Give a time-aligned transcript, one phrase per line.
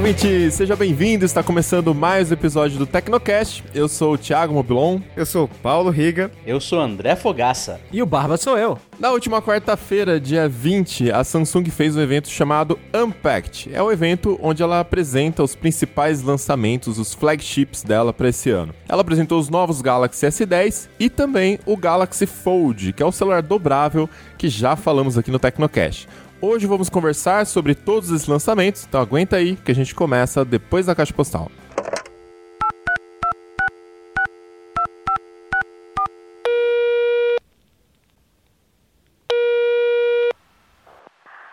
[0.00, 0.50] Ouvinte!
[0.50, 1.26] Seja bem-vindo!
[1.26, 3.62] Está começando mais um episódio do Tecnocast.
[3.74, 4.98] Eu sou o Thiago Mobilon.
[5.14, 6.30] Eu sou o Paulo Riga.
[6.46, 7.78] Eu sou o André Fogaça.
[7.92, 8.78] E o Barba sou eu.
[8.98, 13.70] Na última quarta-feira, dia 20, a Samsung fez um evento chamado Unpacked.
[13.74, 18.74] É o evento onde ela apresenta os principais lançamentos, os flagships dela para esse ano.
[18.88, 23.42] Ela apresentou os novos Galaxy S10 e também o Galaxy Fold, que é o celular
[23.42, 24.08] dobrável
[24.38, 26.08] que já falamos aqui no Tecnocast.
[26.42, 30.86] Hoje vamos conversar sobre todos esses lançamentos, então aguenta aí que a gente começa depois
[30.86, 31.50] da caixa postal.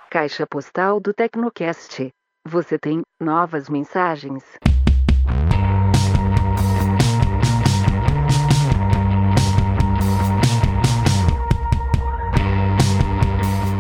[0.10, 2.08] Caixa postal do Tecnocast.
[2.48, 4.42] Você tem novas mensagens.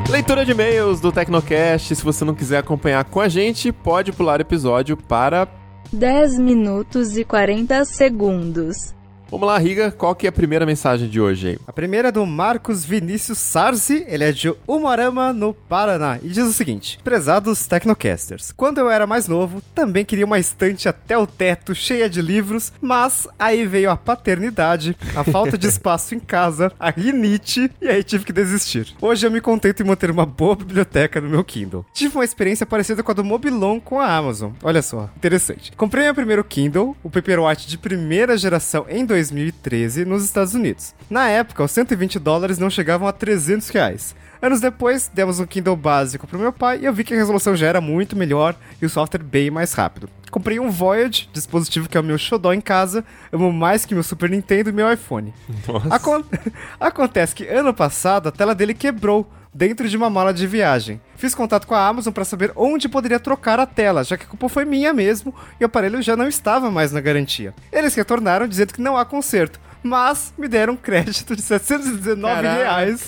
[0.09, 1.93] Leitura de e-mails do Tecnocast.
[1.93, 5.45] Se você não quiser acompanhar com a gente, pode pular o episódio para
[5.91, 8.96] 10 minutos e 40 segundos.
[9.29, 11.59] Vamos lá, Riga, qual que é a primeira mensagem de hoje aí?
[11.67, 16.45] A primeira é do Marcos Vinícius Sarzi, ele é de Umarama, no Paraná, e diz
[16.45, 21.27] o seguinte: Prezados Tecnocasters, quando eu era mais novo, também queria uma estante até o
[21.27, 26.71] teto cheia de livros, mas aí veio a paternidade, a falta de espaço em casa,
[26.79, 28.95] a rinite, e aí tive que desistir.
[29.01, 31.85] Hoje eu me contento em manter uma boa biblioteca no meu Kindle.
[31.93, 34.51] Tive uma experiência parecida com a do Mobilon com a Amazon.
[34.63, 35.73] Olha só, interessante.
[35.73, 40.93] Comprei meu primeiro Kindle, o Paperwhite de primeira geração em 2013 nos Estados Unidos.
[41.09, 44.15] Na época, os 120 dólares não chegavam a 300 reais.
[44.39, 47.55] Anos depois, demos um Kindle básico pro meu pai e eu vi que a resolução
[47.55, 50.07] já era muito melhor e o software bem mais rápido.
[50.29, 54.03] Comprei um Voyage, dispositivo que é o meu xodó em casa, amo mais que meu
[54.03, 55.33] Super Nintendo e meu iPhone.
[55.89, 56.23] Acon
[56.79, 59.27] Acontece que ano passado a tela dele quebrou
[59.57, 61.01] dentro de uma mala de viagem.
[61.15, 64.27] Fiz contato com a Amazon para saber onde poderia trocar a tela, já que a
[64.27, 67.55] culpa foi minha mesmo e o aparelho já não estava mais na garantia.
[67.71, 73.03] Eles retornaram dizendo que não há conserto, mas me deram um crédito de 719 reais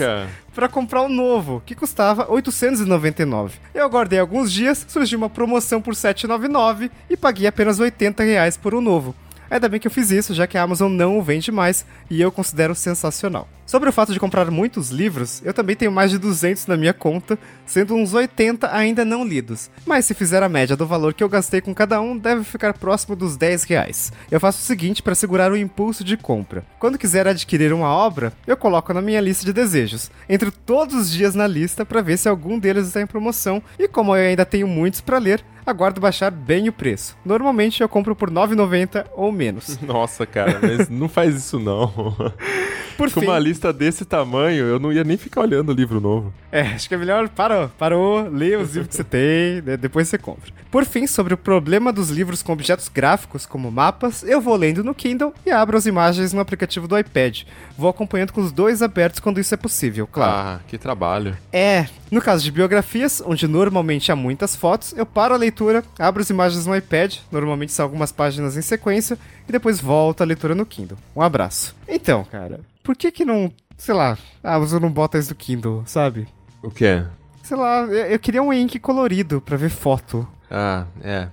[0.55, 3.59] para comprar um novo, que custava 899.
[3.71, 8.73] Eu aguardei alguns dias, surgiu uma promoção por 799 e paguei apenas 80 reais por
[8.73, 9.15] um novo.
[9.49, 12.21] Ainda bem que eu fiz isso, já que a Amazon não o vende mais e
[12.21, 13.47] eu considero sensacional.
[13.65, 16.91] Sobre o fato de comprar muitos livros, eu também tenho mais de 200 na minha
[16.91, 17.37] conta,
[17.67, 19.69] sendo uns 80 ainda não lidos.
[19.85, 22.73] Mas se fizer a média do valor que eu gastei com cada um, deve ficar
[22.73, 24.11] próximo dos 10 reais.
[24.31, 26.65] Eu faço o seguinte para segurar o impulso de compra.
[26.79, 30.09] Quando quiser adquirir uma obra, eu coloco na minha lista de desejos.
[30.27, 33.87] Entro todos os dias na lista para ver se algum deles está em promoção, e
[33.87, 37.17] como eu ainda tenho muitos para ler, aguardo baixar bem o preço.
[37.23, 39.79] Normalmente eu compro por 9,90 ou menos.
[39.81, 41.91] Nossa, cara, mas não faz isso não.
[42.99, 43.27] Por Com fim...
[43.27, 46.33] uma lista desse tamanho, eu não ia nem ficar olhando o livro novo.
[46.51, 50.09] É, acho que é melhor, parou, parou, lê os livros que você tem, né, depois
[50.09, 50.51] você compra.
[50.69, 54.83] Por fim, sobre o problema dos livros com objetos gráficos, como mapas, eu vou lendo
[54.83, 57.43] no Kindle e abro as imagens no aplicativo do iPad.
[57.77, 60.31] Vou acompanhando com os dois abertos quando isso é possível, claro.
[60.31, 61.37] Ah, que trabalho.
[61.53, 66.21] É, no caso de biografias, onde normalmente há muitas fotos, eu paro a leitura, abro
[66.21, 69.17] as imagens no iPad, normalmente são algumas páginas em sequência,
[69.49, 70.97] e depois volto a leitura no Kindle.
[71.15, 71.75] Um abraço.
[71.87, 75.83] Então, cara, por que que não, sei lá, ah, você não bota isso no Kindle,
[75.85, 76.27] sabe?
[76.61, 77.03] O que?
[77.41, 80.27] Sei lá, eu queria um ink colorido para ver foto.
[80.51, 81.27] Ah, é.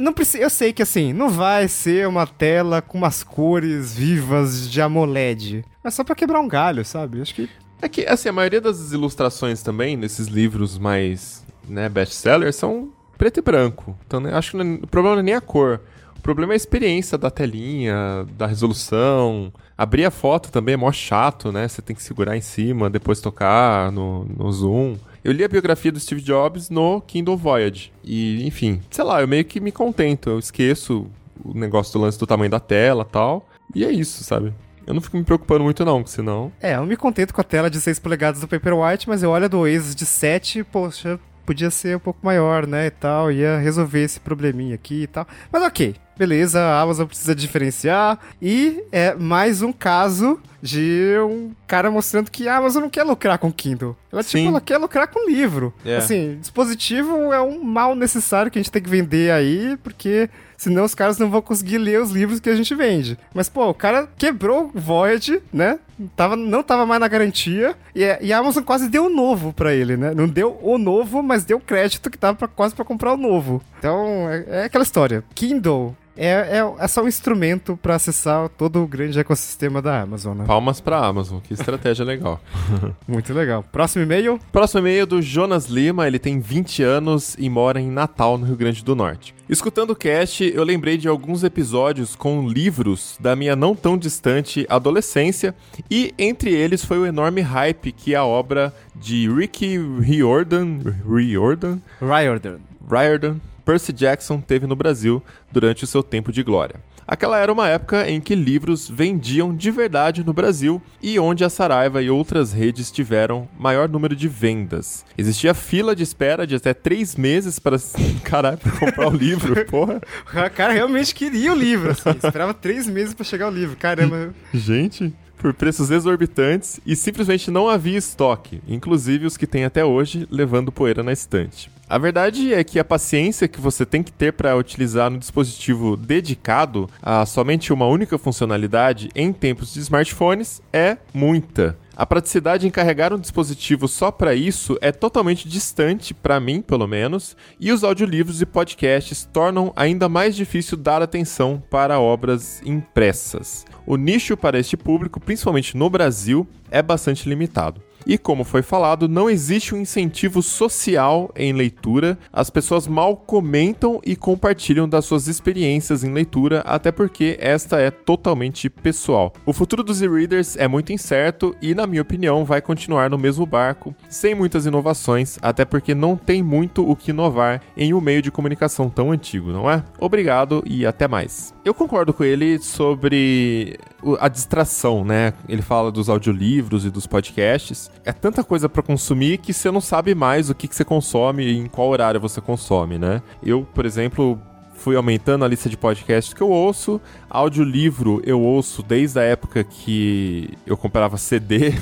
[0.00, 4.70] Não precisa, eu sei que assim, não vai ser uma tela com umas cores vivas
[4.70, 5.64] de AMOLED.
[5.82, 7.20] Mas só pra quebrar um galho, sabe?
[7.20, 7.50] Acho que.
[7.82, 13.38] É que, assim, a maioria das ilustrações também, nesses livros mais, né, best-sellers, são preto
[13.38, 13.98] e branco.
[14.06, 15.80] Então, né, acho que não, o problema não é nem a cor.
[16.22, 19.52] O problema é a experiência da telinha, da resolução.
[19.76, 21.66] Abrir a foto também é mó chato, né?
[21.66, 24.94] Você tem que segurar em cima, depois tocar no, no zoom.
[25.24, 27.92] Eu li a biografia do Steve Jobs no Kindle Voyage.
[28.04, 30.30] E, enfim, sei lá, eu meio que me contento.
[30.30, 31.10] Eu esqueço
[31.44, 33.48] o negócio do lance do tamanho da tela tal.
[33.74, 34.54] E é isso, sabe?
[34.86, 36.52] Eu não fico me preocupando muito não, senão...
[36.60, 39.46] É, eu me contento com a tela de 6 polegadas do Paperwhite, mas eu olho
[39.46, 43.58] a do Oasis de 7, poxa, podia ser um pouco maior, né, e tal, ia
[43.58, 45.26] resolver esse probleminha aqui e tal.
[45.52, 48.18] Mas ok, beleza, a Amazon precisa diferenciar.
[48.40, 53.36] E é mais um caso de um cara mostrando que a Amazon não quer lucrar
[53.38, 53.96] com Kindle.
[54.12, 54.38] Ela, Sim.
[54.38, 55.74] tipo, ela quer lucrar com livro.
[55.84, 55.96] É.
[55.96, 60.84] Assim, dispositivo é um mal necessário que a gente tem que vender aí, porque senão
[60.84, 63.18] os caras não vão conseguir ler os livros que a gente vende.
[63.34, 65.80] Mas, pô, o cara quebrou o Void, né?
[66.14, 67.74] Tava, não tava mais na garantia.
[67.92, 70.12] E, é- e a Amazon quase deu o novo pra ele, né?
[70.14, 73.60] Não deu o novo, mas deu crédito que tava pra- quase pra comprar o novo.
[73.80, 75.24] Então, é, é aquela história.
[75.34, 80.36] Kindle é, é, é só um instrumento pra acessar todo o grande ecossistema da Amazon,
[80.36, 80.44] né?
[80.46, 82.40] Palmas pra Amazon, que estratégia legal.
[83.08, 83.64] Muito legal.
[83.72, 84.38] Próximo e-mail.
[84.50, 88.56] Próximo e-mail do Jonas Lima, ele tem 20 anos e mora em Natal, no Rio
[88.56, 89.34] Grande do Norte.
[89.48, 94.66] Escutando o cast, eu lembrei de alguns episódios com livros da minha não tão distante
[94.68, 95.54] adolescência,
[95.90, 102.58] e entre eles foi o enorme hype que a obra de Ricky Riordan, Riordan, Riordan.
[102.88, 106.76] Riordan, Percy Jackson teve no Brasil durante o seu tempo de glória.
[107.06, 111.50] Aquela era uma época em que livros vendiam de verdade no Brasil e onde a
[111.50, 115.04] Saraiva e outras redes tiveram maior número de vendas.
[115.18, 117.76] Existia fila de espera de até três meses para
[118.22, 120.00] caralho, pra comprar o livro, porra.
[120.26, 122.10] O cara realmente queria o livro, assim.
[122.10, 123.76] Esperava três meses pra chegar o livro.
[123.76, 124.32] Caramba.
[124.54, 130.26] Gente, por preços exorbitantes e simplesmente não havia estoque, inclusive os que tem até hoje,
[130.30, 131.68] levando poeira na estante.
[131.88, 135.96] A verdade é que a paciência que você tem que ter para utilizar no dispositivo
[135.96, 141.76] dedicado a somente uma única funcionalidade em tempos de smartphones é muita.
[141.94, 146.86] A praticidade em carregar um dispositivo só para isso é totalmente distante, para mim, pelo
[146.86, 153.66] menos, e os audiolivros e podcasts tornam ainda mais difícil dar atenção para obras impressas.
[153.86, 157.82] O nicho para este público, principalmente no Brasil, é bastante limitado.
[158.06, 162.18] E como foi falado, não existe um incentivo social em leitura.
[162.32, 167.90] As pessoas mal comentam e compartilham das suas experiências em leitura, até porque esta é
[167.90, 169.32] totalmente pessoal.
[169.46, 173.46] O futuro dos e-readers é muito incerto e, na minha opinião, vai continuar no mesmo
[173.46, 178.22] barco, sem muitas inovações, até porque não tem muito o que inovar em um meio
[178.22, 179.84] de comunicação tão antigo, não é?
[179.98, 181.54] Obrigado e até mais.
[181.64, 183.78] Eu concordo com ele sobre
[184.18, 185.32] a distração, né?
[185.48, 187.90] Ele fala dos audiolivros e dos podcasts.
[188.04, 191.44] É tanta coisa pra consumir que você não sabe mais o que, que você consome
[191.44, 193.22] e em qual horário você consome, né?
[193.42, 194.40] Eu, por exemplo,
[194.74, 197.00] fui aumentando a lista de podcasts que eu ouço.
[197.32, 201.72] Audiolivro eu ouço desde a época que eu comprava CD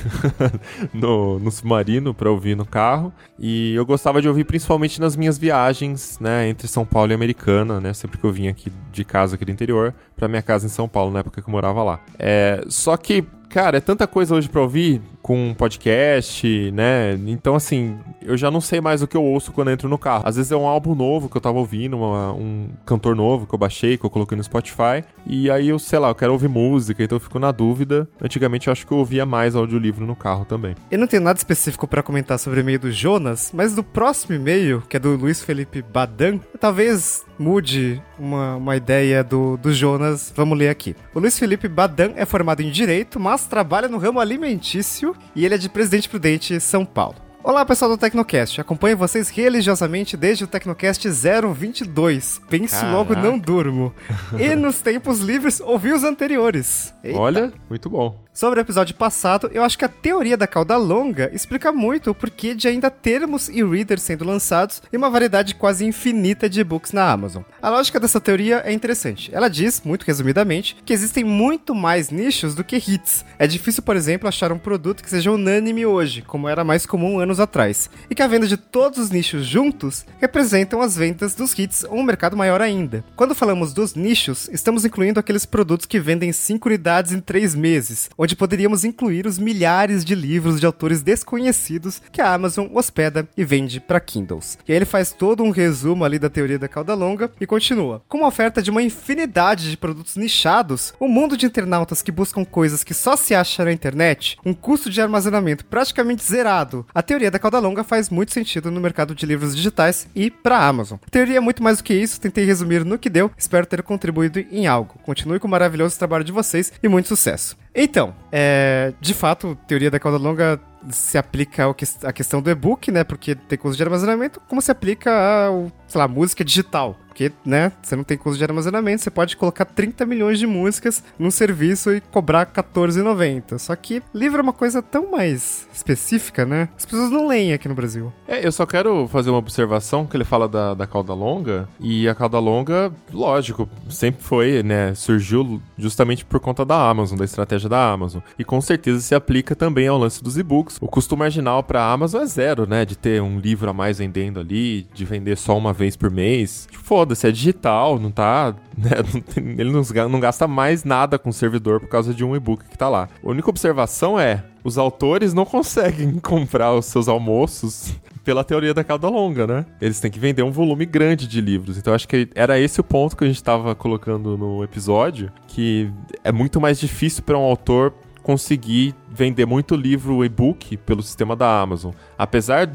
[0.94, 3.12] no, no submarino pra ouvir no carro.
[3.38, 7.81] E eu gostava de ouvir principalmente nas minhas viagens, né, entre São Paulo e Americana,
[7.81, 10.70] né, sempre que eu vinha aqui de casa aqui do interior pra minha casa em
[10.70, 12.00] São Paulo, na época que eu morava lá.
[12.19, 17.19] É, só que Cara, é tanta coisa hoje pra ouvir com podcast, né?
[17.26, 19.99] Então, assim, eu já não sei mais o que eu ouço quando eu entro no
[19.99, 20.23] carro.
[20.25, 23.55] Às vezes é um álbum novo que eu tava ouvindo, uma- um cantor novo que
[23.55, 25.03] eu baixei, que eu coloquei no Spotify.
[25.26, 28.08] E aí eu, sei lá, eu quero ouvir música, então eu fico na dúvida.
[28.20, 30.75] Antigamente eu acho que eu ouvia mais audiolivro no carro também.
[30.90, 34.34] Eu não tenho nada específico pra comentar sobre o e-mail do Jonas, mas do próximo
[34.34, 40.32] e-mail, que é do Luiz Felipe Badan, talvez mude uma, uma ideia do, do Jonas.
[40.34, 40.96] Vamos ler aqui.
[41.14, 45.54] O Luiz Felipe Badan é formado em Direito, mas trabalha no ramo alimentício e ele
[45.54, 47.30] é de Presidente Prudente, São Paulo.
[47.42, 52.40] Olá pessoal do Tecnocast, acompanho vocês religiosamente desde o Tecnocast 022.
[52.50, 53.26] Penso logo Caraca.
[53.26, 53.94] não durmo.
[54.38, 56.92] E nos tempos livres ouvi os anteriores.
[57.02, 57.19] Eita.
[57.19, 58.14] Olha, muito bom.
[58.32, 62.15] Sobre o episódio passado, eu acho que a teoria da cauda longa explica muito o
[62.15, 67.11] porquê de ainda termos e-readers sendo lançados e uma variedade quase infinita de e-books na
[67.11, 67.43] Amazon.
[67.61, 69.31] A lógica dessa teoria é interessante.
[69.35, 73.25] Ela diz, muito resumidamente, que existem muito mais nichos do que hits.
[73.37, 77.19] É difícil, por exemplo, achar um produto que seja unânime hoje, como era mais comum
[77.19, 81.59] anos atrás, e que a venda de todos os nichos juntos representam as vendas dos
[81.59, 83.05] hits ou um mercado maior ainda.
[83.17, 88.08] Quando falamos dos nichos, estamos incluindo aqueles produtos que vendem 5 unidades em 3 meses,
[88.20, 93.44] onde poderíamos incluir os milhares de livros de autores desconhecidos que a Amazon hospeda e
[93.44, 94.58] vende para Kindles.
[94.67, 98.03] E aí ele faz todo um resumo ali da teoria da cauda longa e continua.
[98.08, 102.44] Com uma oferta de uma infinidade de produtos nichados, o mundo de internautas que buscam
[102.44, 107.31] coisas que só se acham na internet, um custo de armazenamento praticamente zerado, a teoria
[107.31, 110.99] da cauda longa faz muito sentido no mercado de livros digitais e para a Amazon.
[111.10, 114.39] Teoria é muito mais do que isso, tentei resumir no que deu, espero ter contribuído
[114.39, 114.99] em algo.
[115.03, 117.56] Continue com o maravilhoso trabalho de vocês e muito sucesso.
[117.74, 120.60] Então, é, de fato, teoria da cauda longa
[120.91, 123.05] se aplica ao que- à questão do e-book, né?
[123.05, 125.10] Porque tem custo de armazenamento, como se aplica
[125.46, 126.97] ao sei lá, música digital.
[127.11, 131.03] Porque, né, você não tem custo de armazenamento, você pode colocar 30 milhões de músicas
[131.19, 133.59] num serviço e cobrar R$14,90.
[133.59, 136.69] Só que livro é uma coisa tão mais específica, né?
[136.77, 138.13] As pessoas não leem aqui no Brasil.
[138.29, 141.69] É, eu só quero fazer uma observação que ele fala da, da cauda longa.
[141.81, 144.94] E a cauda longa, lógico, sempre foi, né?
[144.94, 148.23] Surgiu justamente por conta da Amazon, da estratégia da Amazon.
[148.39, 150.79] E com certeza se aplica também ao lance dos e-books.
[150.81, 152.85] O custo marginal para a Amazon é zero, né?
[152.85, 156.69] De ter um livro a mais vendendo ali, de vender só uma vez por mês.
[156.72, 158.55] Foda-se, é digital, não tá.
[158.81, 158.91] Né?
[159.13, 162.25] Não tem- ele não, ga- não gasta mais nada com o servidor por causa de
[162.25, 163.08] um e-book que tá lá.
[163.22, 167.93] A única observação é: os autores não conseguem comprar os seus almoços
[168.25, 169.67] pela teoria da cauda longa, né?
[169.82, 171.77] Eles têm que vender um volume grande de livros.
[171.77, 175.91] Então acho que era esse o ponto que a gente tava colocando no episódio, que
[176.25, 181.60] é muito mais difícil para um autor conseguir vender muito livro e-book pelo sistema da
[181.60, 181.93] Amazon.
[182.17, 182.67] Apesar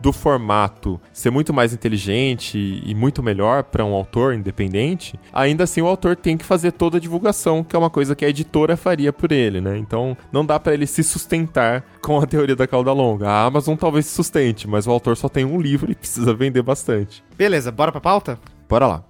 [0.00, 5.82] do formato ser muito mais inteligente e muito melhor para um autor independente, ainda assim
[5.82, 8.76] o autor tem que fazer toda a divulgação, que é uma coisa que a editora
[8.76, 9.76] faria por ele, né?
[9.78, 13.28] Então não dá para ele se sustentar com a teoria da cauda longa.
[13.28, 16.62] A Amazon talvez se sustente, mas o autor só tem um livro e precisa vender
[16.62, 17.24] bastante.
[17.36, 18.38] Beleza, bora pra pauta?
[18.68, 19.07] Bora lá.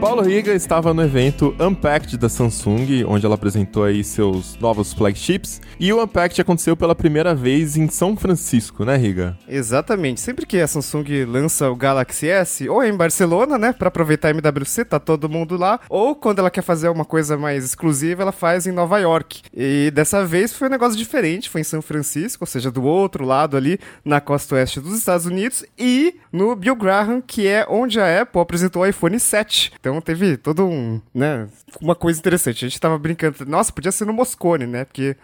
[0.00, 5.60] Paulo Riga estava no evento Unpacked da Samsung, onde ela apresentou aí seus novos flagships.
[5.78, 9.36] E o Unpacked aconteceu pela primeira vez em São Francisco, né, Riga?
[9.48, 10.20] Exatamente.
[10.20, 14.28] Sempre que a Samsung lança o Galaxy S, ou é em Barcelona, né, pra aproveitar
[14.28, 18.22] a MWC, tá todo mundo lá, ou quando ela quer fazer uma coisa mais exclusiva,
[18.22, 19.42] ela faz em Nova York.
[19.52, 23.24] E dessa vez foi um negócio diferente, foi em São Francisco, ou seja, do outro
[23.24, 27.98] lado ali, na costa oeste dos Estados Unidos, e no Bill Graham, que é onde
[27.98, 29.72] a Apple apresentou o iPhone 7.
[29.87, 31.48] Então teve todo um, né,
[31.80, 32.64] uma coisa interessante.
[32.64, 35.16] A gente tava brincando, nossa, podia ser no Moscone, né, porque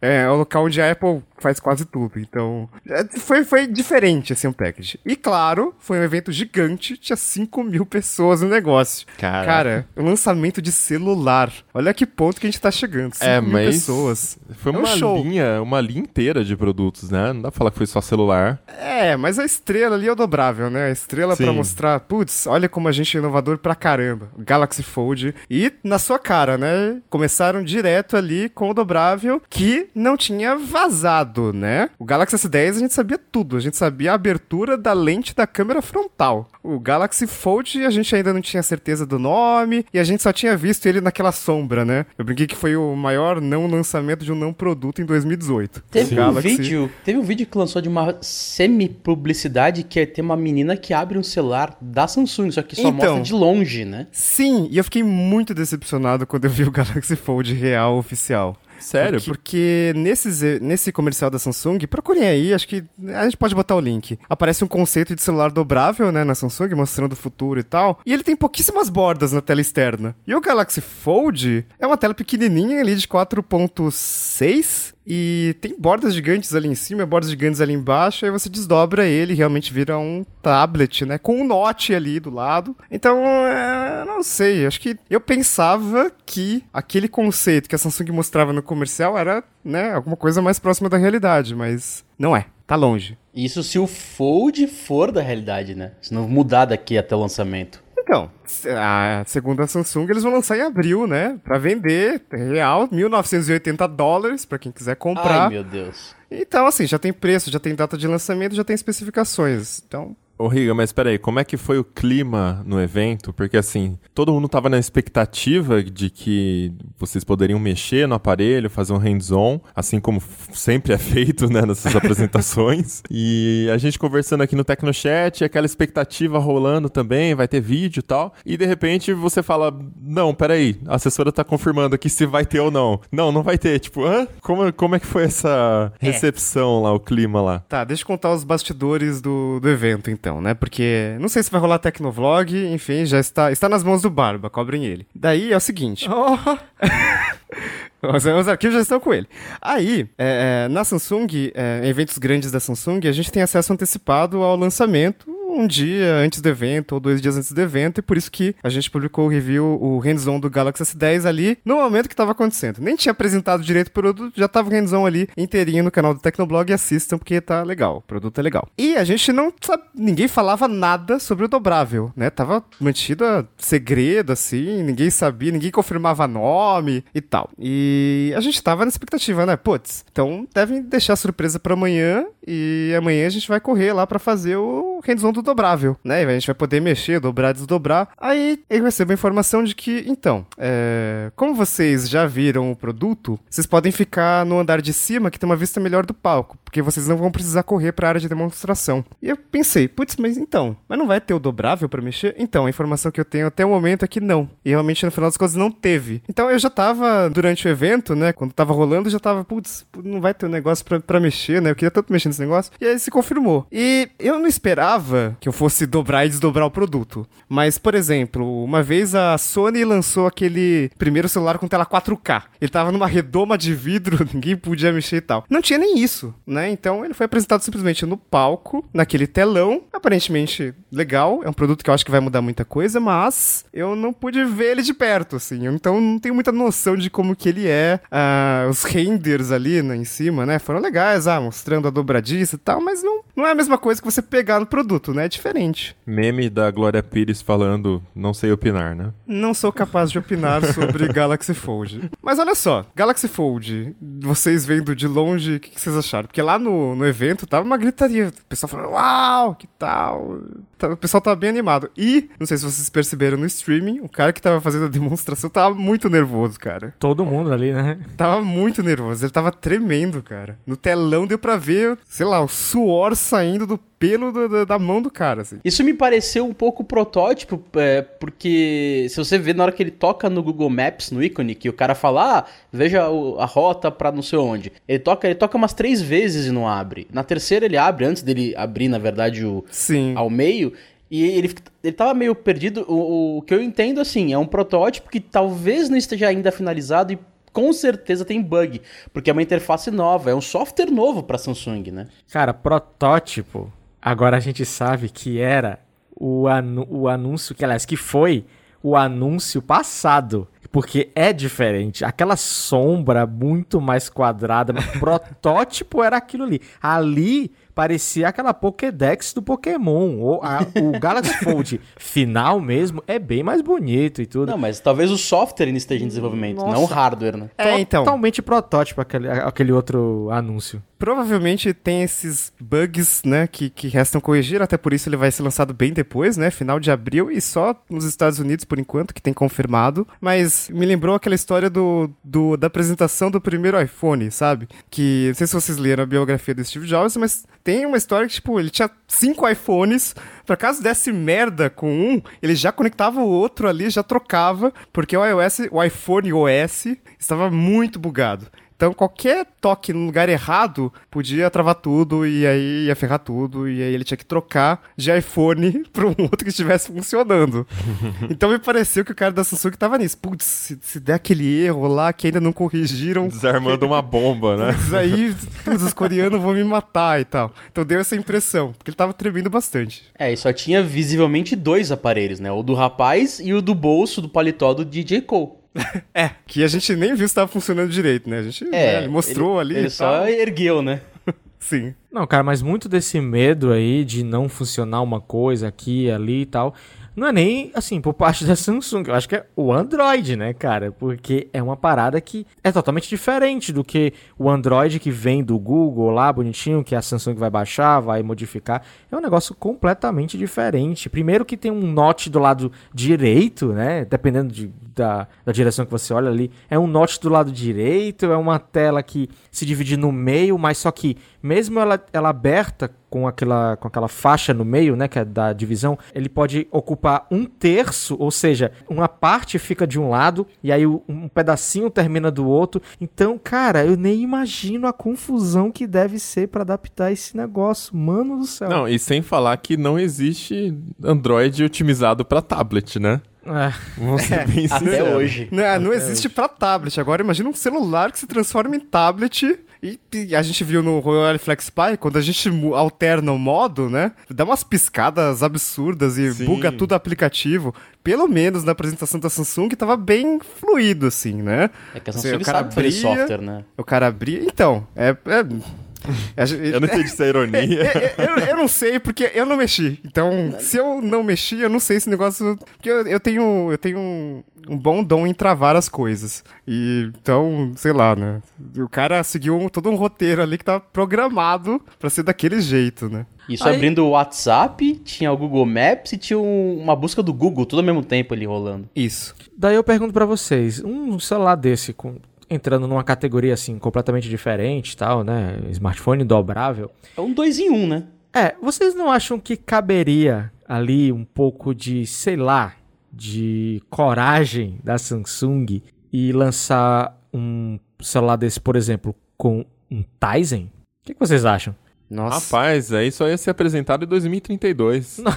[0.00, 2.18] é, é o local onde a Apple faz quase tudo.
[2.18, 4.98] Então, é, foi, foi diferente assim o package.
[5.04, 9.06] E claro, foi um evento gigante, tinha 5 mil pessoas no negócio.
[9.18, 9.46] Caraca.
[9.46, 11.52] Cara, um lançamento de celular.
[11.74, 13.14] Olha que ponto que a gente tá chegando.
[13.14, 14.38] 5 É, mil mas pessoas.
[14.58, 15.22] Foi É um uma show.
[15.22, 17.32] linha, uma linha inteira de produtos, né?
[17.32, 18.60] Não dá pra falar que foi só celular.
[18.78, 20.86] É, mas a estrela ali é o dobrável, né?
[20.86, 21.54] A estrela pra Sim.
[21.54, 24.28] mostrar, putz, olha como a gente é inovador pra caramba.
[24.38, 25.34] Galaxy Fold.
[25.50, 27.00] E na sua cara, né?
[27.08, 31.88] Começaram direto ali com o dobrável que não tinha vazado, né?
[31.98, 33.56] O Galaxy S10 a gente sabia tudo.
[33.56, 36.48] A gente sabia a abertura da lente da câmera frontal.
[36.62, 40.32] O Galaxy Fold a gente ainda não tinha certeza do nome e a gente só
[40.32, 42.06] tinha visto ele naquela sombra, né?
[42.18, 45.82] Eu brinquei que foi o maior não lançamento de um não produto em 2018.
[45.90, 50.06] Teve O um Galaxy- vídeo, teve um vídeo que lançou de uma semi-publicidade que é
[50.06, 52.92] ter uma menina que abre um celular da Samsung, só que só Então.
[52.92, 54.06] mostra de longe, né?
[54.12, 58.56] Sim, e eu fiquei muito decepcionado quando eu vi o Galaxy Fold real oficial.
[58.80, 59.20] Sério?
[59.20, 62.84] Porque, porque nesses, nesse comercial da Samsung, procurem aí, acho que
[63.14, 64.18] a gente pode botar o link.
[64.28, 68.00] Aparece um conceito de celular dobrável, né, na Samsung, mostrando o futuro e tal.
[68.04, 70.16] E ele tem pouquíssimas bordas na tela externa.
[70.26, 76.54] E o Galaxy Fold é uma tela pequenininha ali de 4.6 e tem bordas gigantes
[76.54, 81.04] ali em cima, bordas gigantes ali embaixo, aí você desdobra ele realmente vira um tablet,
[81.04, 81.18] né?
[81.18, 82.76] Com um note ali do lado.
[82.88, 88.52] Então, é, não sei, acho que eu pensava que aquele conceito que a Samsung mostrava
[88.52, 92.46] no comercial era, né, alguma coisa mais próxima da realidade, mas não é.
[92.64, 93.18] Tá longe.
[93.34, 95.90] Isso se o Fold for da realidade, né?
[96.00, 97.82] Se não mudar daqui até o lançamento.
[98.10, 98.28] Então,
[98.76, 101.38] a, segundo a Samsung, eles vão lançar em abril, né?
[101.44, 105.44] Pra vender, real, 1.980 dólares, pra quem quiser comprar.
[105.44, 106.12] Ai, meu Deus.
[106.28, 109.80] Então, assim, já tem preço, já tem data de lançamento, já tem especificações.
[109.86, 113.30] Então, Ô, Riga, mas peraí, como é que foi o clima no evento?
[113.30, 118.94] Porque, assim, todo mundo tava na expectativa de que vocês poderiam mexer no aparelho, fazer
[118.94, 120.18] um hands-on, assim como
[120.50, 123.02] sempre é feito, né, nessas apresentações.
[123.12, 128.02] E a gente conversando aqui no Tecnochat, aquela expectativa rolando também, vai ter vídeo e
[128.02, 128.32] tal.
[128.46, 132.60] E, de repente, você fala, não, peraí, a assessora tá confirmando aqui se vai ter
[132.60, 133.00] ou não.
[133.12, 133.78] Não, não vai ter.
[133.80, 134.26] Tipo, hã?
[134.40, 137.58] Como, como é que foi essa recepção lá, o clima lá?
[137.68, 140.52] Tá, deixa eu contar os bastidores do, do evento, então, né?
[140.52, 144.50] Porque não sei se vai rolar Tecnovlog, enfim, já está, está nas mãos do Barba,
[144.50, 145.06] cobrem ele.
[145.14, 146.06] Daí é o seguinte.
[148.02, 149.26] Os, os arquivos já estão com ele.
[149.60, 153.72] Aí, é, é, na Samsung, é, em eventos grandes da Samsung, a gente tem acesso
[153.72, 158.02] antecipado ao lançamento um dia antes do evento, ou dois dias antes do evento, e
[158.02, 161.76] por isso que a gente publicou o review, o hands-on do Galaxy S10 ali, no
[161.76, 162.78] momento que tava acontecendo.
[162.80, 166.20] Nem tinha apresentado direito o produto, já tava o hands-on ali inteirinho no canal do
[166.20, 168.68] Tecnoblog e assistam, porque tá legal, o produto é legal.
[168.76, 172.30] E a gente não sabe, ninguém falava nada sobre o dobrável, né?
[172.30, 177.50] Tava mantido a segredo, assim, ninguém sabia, ninguém confirmava nome e tal.
[177.58, 179.56] E a gente tava na expectativa, né?
[179.56, 184.06] Putz, então devem deixar a surpresa pra amanhã e amanhã a gente vai correr lá
[184.06, 186.24] pra fazer o hands-on do dobrável, né?
[186.24, 188.08] A gente vai poder mexer, dobrar, desdobrar.
[188.18, 193.38] Aí eu recebo a informação de que, então, é, como vocês já viram o produto,
[193.48, 196.82] vocês podem ficar no andar de cima que tem uma vista melhor do palco, porque
[196.82, 199.04] vocês não vão precisar correr pra área de demonstração.
[199.22, 202.34] E eu pensei, putz, mas então, mas não vai ter o dobrável pra mexer?
[202.38, 204.48] Então, a informação que eu tenho até o momento é que não.
[204.64, 206.22] E realmente no final das contas não teve.
[206.28, 210.20] Então eu já tava, durante o evento, né, quando tava rolando, já tava, putz, não
[210.20, 211.70] vai ter um negócio pra mexer, né?
[211.70, 212.72] Eu queria tanto mexer nesse negócio.
[212.80, 213.66] E aí se confirmou.
[213.70, 217.26] E eu não esperava que eu fosse dobrar e desdobrar o produto.
[217.48, 222.44] Mas, por exemplo, uma vez a Sony lançou aquele primeiro celular com tela 4K.
[222.60, 225.44] Ele tava numa redoma de vidro, ninguém podia mexer e tal.
[225.48, 226.70] Não tinha nem isso, né?
[226.70, 231.40] Então ele foi apresentado simplesmente no palco, naquele telão, aparentemente legal.
[231.44, 234.44] É um produto que eu acho que vai mudar muita coisa, mas eu não pude
[234.44, 235.66] ver ele de perto, assim.
[235.66, 238.00] Então não tenho muita noção de como que ele é.
[238.10, 240.58] Ah, os renders ali né, em cima, né?
[240.58, 244.00] Foram legais, ah, mostrando a dobradiça e tal, mas não, não é a mesma coisa
[244.00, 245.19] que você pegar no produto, né?
[245.20, 245.96] É diferente.
[246.06, 249.12] Meme da Glória Pires falando, não sei opinar, né?
[249.26, 252.10] Não sou capaz de opinar sobre Galaxy Fold.
[252.22, 256.26] Mas olha só, Galaxy Fold, vocês vendo de longe, o que, que vocês acharam?
[256.26, 258.28] Porque lá no, no evento tava uma gritaria.
[258.28, 260.38] O pessoal falando, uau, que tal?
[260.78, 261.90] Tá- O pessoal tava bem animado.
[261.96, 265.50] E, não sei se vocês perceberam no streaming, o cara que tava fazendo a demonstração
[265.50, 266.94] tava muito nervoso, cara.
[266.98, 267.98] Todo mundo ali, né?
[268.16, 270.58] Tava muito nervoso, ele tava tremendo, cara.
[270.66, 274.78] No telão deu pra ver, sei lá, o suor saindo do pelo do- do- da
[274.78, 275.60] mão do cara, assim.
[275.62, 279.90] Isso me pareceu um pouco protótipo, é, porque se você vê na hora que ele
[279.90, 283.90] toca no Google Maps, no ícone, que o cara fala, ah, veja o- a rota
[283.90, 284.72] pra não sei onde.
[284.88, 287.06] Ele toca, ele toca umas três vezes e não abre.
[287.12, 290.14] Na terceira ele abre, antes dele abrir, na verdade, o, Sim.
[290.16, 290.72] ao meio.
[291.10, 291.54] E ele,
[291.84, 292.86] ele tava meio perdido.
[292.88, 297.12] O, o que eu entendo, assim, é um protótipo que talvez não esteja ainda finalizado
[297.12, 297.18] e
[297.52, 298.80] com certeza tem bug.
[299.12, 302.06] Porque é uma interface nova, é um software novo pra Samsung, né?
[302.32, 303.70] Cara, protótipo.
[304.02, 305.78] Agora a gente sabe que era
[306.14, 308.44] o, anu o anúncio, que aliás, que foi
[308.82, 310.48] o anúncio passado.
[310.72, 312.04] Porque é diferente.
[312.04, 316.60] Aquela sombra muito mais quadrada, mas protótipo era aquilo ali.
[316.80, 320.18] Ali parecia aquela Pokédex do Pokémon.
[320.20, 324.50] Ou a- o Galaxy Fold final mesmo é bem mais bonito e tudo.
[324.52, 326.72] Não, mas talvez o software ainda esteja em desenvolvimento, Nossa.
[326.72, 327.50] não o hardware, né?
[327.58, 328.04] É, então.
[328.04, 330.80] Totalmente protótipo aquele, aquele outro anúncio.
[331.00, 335.42] Provavelmente tem esses bugs, né, que, que restam corrigir, até por isso ele vai ser
[335.42, 339.22] lançado bem depois, né, final de abril, e só nos Estados Unidos, por enquanto, que
[339.22, 340.06] tem confirmado.
[340.20, 344.68] Mas me lembrou aquela história do, do da apresentação do primeiro iPhone, sabe?
[344.90, 348.28] Que, não sei se vocês leram a biografia do Steve Jobs, mas tem uma história
[348.28, 353.22] que, tipo, ele tinha cinco iPhones, por acaso desse merda com um, ele já conectava
[353.22, 358.48] o outro ali, já trocava, porque o iOS, o iPhone OS, estava muito bugado.
[358.80, 363.68] Então, qualquer toque no lugar errado podia travar tudo e aí ia ferrar tudo.
[363.68, 367.66] E aí ele tinha que trocar de iPhone para um outro que estivesse funcionando.
[368.30, 370.16] então, me pareceu que o cara da Samsung tava nisso.
[370.16, 373.28] Putz, se, se der aquele erro lá que ainda não corrigiram.
[373.28, 374.72] Desarmando uma bomba, né?
[374.72, 377.52] Putz, aí putz, os coreanos vão me matar e tal.
[377.70, 380.04] Então deu essa impressão, porque ele tava tremendo bastante.
[380.18, 382.50] É, e só tinha visivelmente dois aparelhos, né?
[382.50, 385.59] O do rapaz e o do bolso do paletó do DJ Cole.
[386.12, 388.38] É, que a gente nem viu se tava funcionando direito, né?
[388.38, 390.28] A gente né, ele mostrou ali Ele e só tal.
[390.28, 391.00] ergueu, né?
[391.58, 391.94] Sim.
[392.10, 396.46] Não, cara, mas muito desse medo aí de não funcionar uma coisa aqui, ali e
[396.46, 396.74] tal,
[397.14, 399.04] não é nem, assim, por parte da Samsung.
[399.08, 400.92] Eu acho que é o Android, né, cara?
[400.92, 405.58] Porque é uma parada que é totalmente diferente do que o Android que vem do
[405.58, 408.82] Google lá, bonitinho, que a Samsung vai baixar, vai modificar.
[409.10, 411.10] É um negócio completamente diferente.
[411.10, 414.04] Primeiro que tem um notch do lado direito, né?
[414.04, 414.68] Dependendo de,
[415.00, 416.50] da, da direção que você olha ali.
[416.68, 420.76] É um notch do lado direito, é uma tela que se divide no meio, mas
[420.76, 425.18] só que mesmo ela, ela aberta com aquela, com aquela faixa no meio, né, que
[425.18, 430.10] é da divisão, ele pode ocupar um terço, ou seja, uma parte fica de um
[430.10, 432.80] lado e aí um pedacinho termina do outro.
[433.00, 437.96] Então, cara, eu nem imagino a confusão que deve ser pra adaptar esse negócio.
[437.96, 438.68] Mano do céu.
[438.68, 443.20] Não, e sem falar que não existe Android otimizado pra tablet, né?
[443.46, 443.72] É.
[443.96, 445.48] Vamos ser bem Até hoje.
[445.50, 447.00] Não, não existe pra tablet.
[447.00, 450.98] Agora imagina um celular que se transforma em tablet E, e a gente viu no
[450.98, 454.12] Royal Flex Pie, quando a gente alterna o modo, né?
[454.28, 456.44] Dá umas piscadas absurdas e Sim.
[456.44, 457.74] buga tudo o aplicativo.
[458.04, 461.70] Pelo menos na apresentação da Samsung tava bem fluido, assim, né?
[461.94, 463.64] É que a Assim, Samsung o cara sabe abria- software, né?
[463.76, 464.40] O cara abria.
[464.44, 465.08] Então, é.
[465.10, 465.89] é-
[466.72, 468.12] Eu não entendi essa ironia.
[468.18, 469.98] eu, eu- eu não sei, porque eu não mexi.
[470.04, 472.56] Então, se eu não mexi, eu não sei esse negócio.
[472.76, 476.42] Porque eu, eu tenho, eu tenho um, um bom dom em travar as coisas.
[476.66, 478.40] E então, sei lá, né?
[478.78, 483.08] O cara seguiu um- todo um roteiro ali que tava programado pra ser daquele jeito,
[483.08, 483.26] né?
[483.48, 487.32] Isso Aí- abrindo o WhatsApp, tinha o Google Maps e tinha um- uma busca do
[487.32, 488.88] Google, tudo ao mesmo tempo ali rolando.
[488.94, 489.34] Isso.
[489.56, 492.16] Daí eu pergunto pra vocês, um celular desse, com-
[492.50, 495.58] entrando numa categoria assim, completamente diferente e tal, né?
[495.70, 496.90] Smartphone dobrável.
[497.16, 498.04] É um dois em um, né?
[498.34, 502.74] É, vocês não acham que caberia ali um pouco de, sei lá,
[503.12, 505.82] de coragem da Samsung
[506.12, 510.70] e lançar um celular desse, por exemplo, com um Tizen?
[511.02, 511.74] O que, que vocês acham?
[512.08, 512.56] Nossa.
[512.56, 515.20] Rapaz, aí só ia ser apresentado em 2032.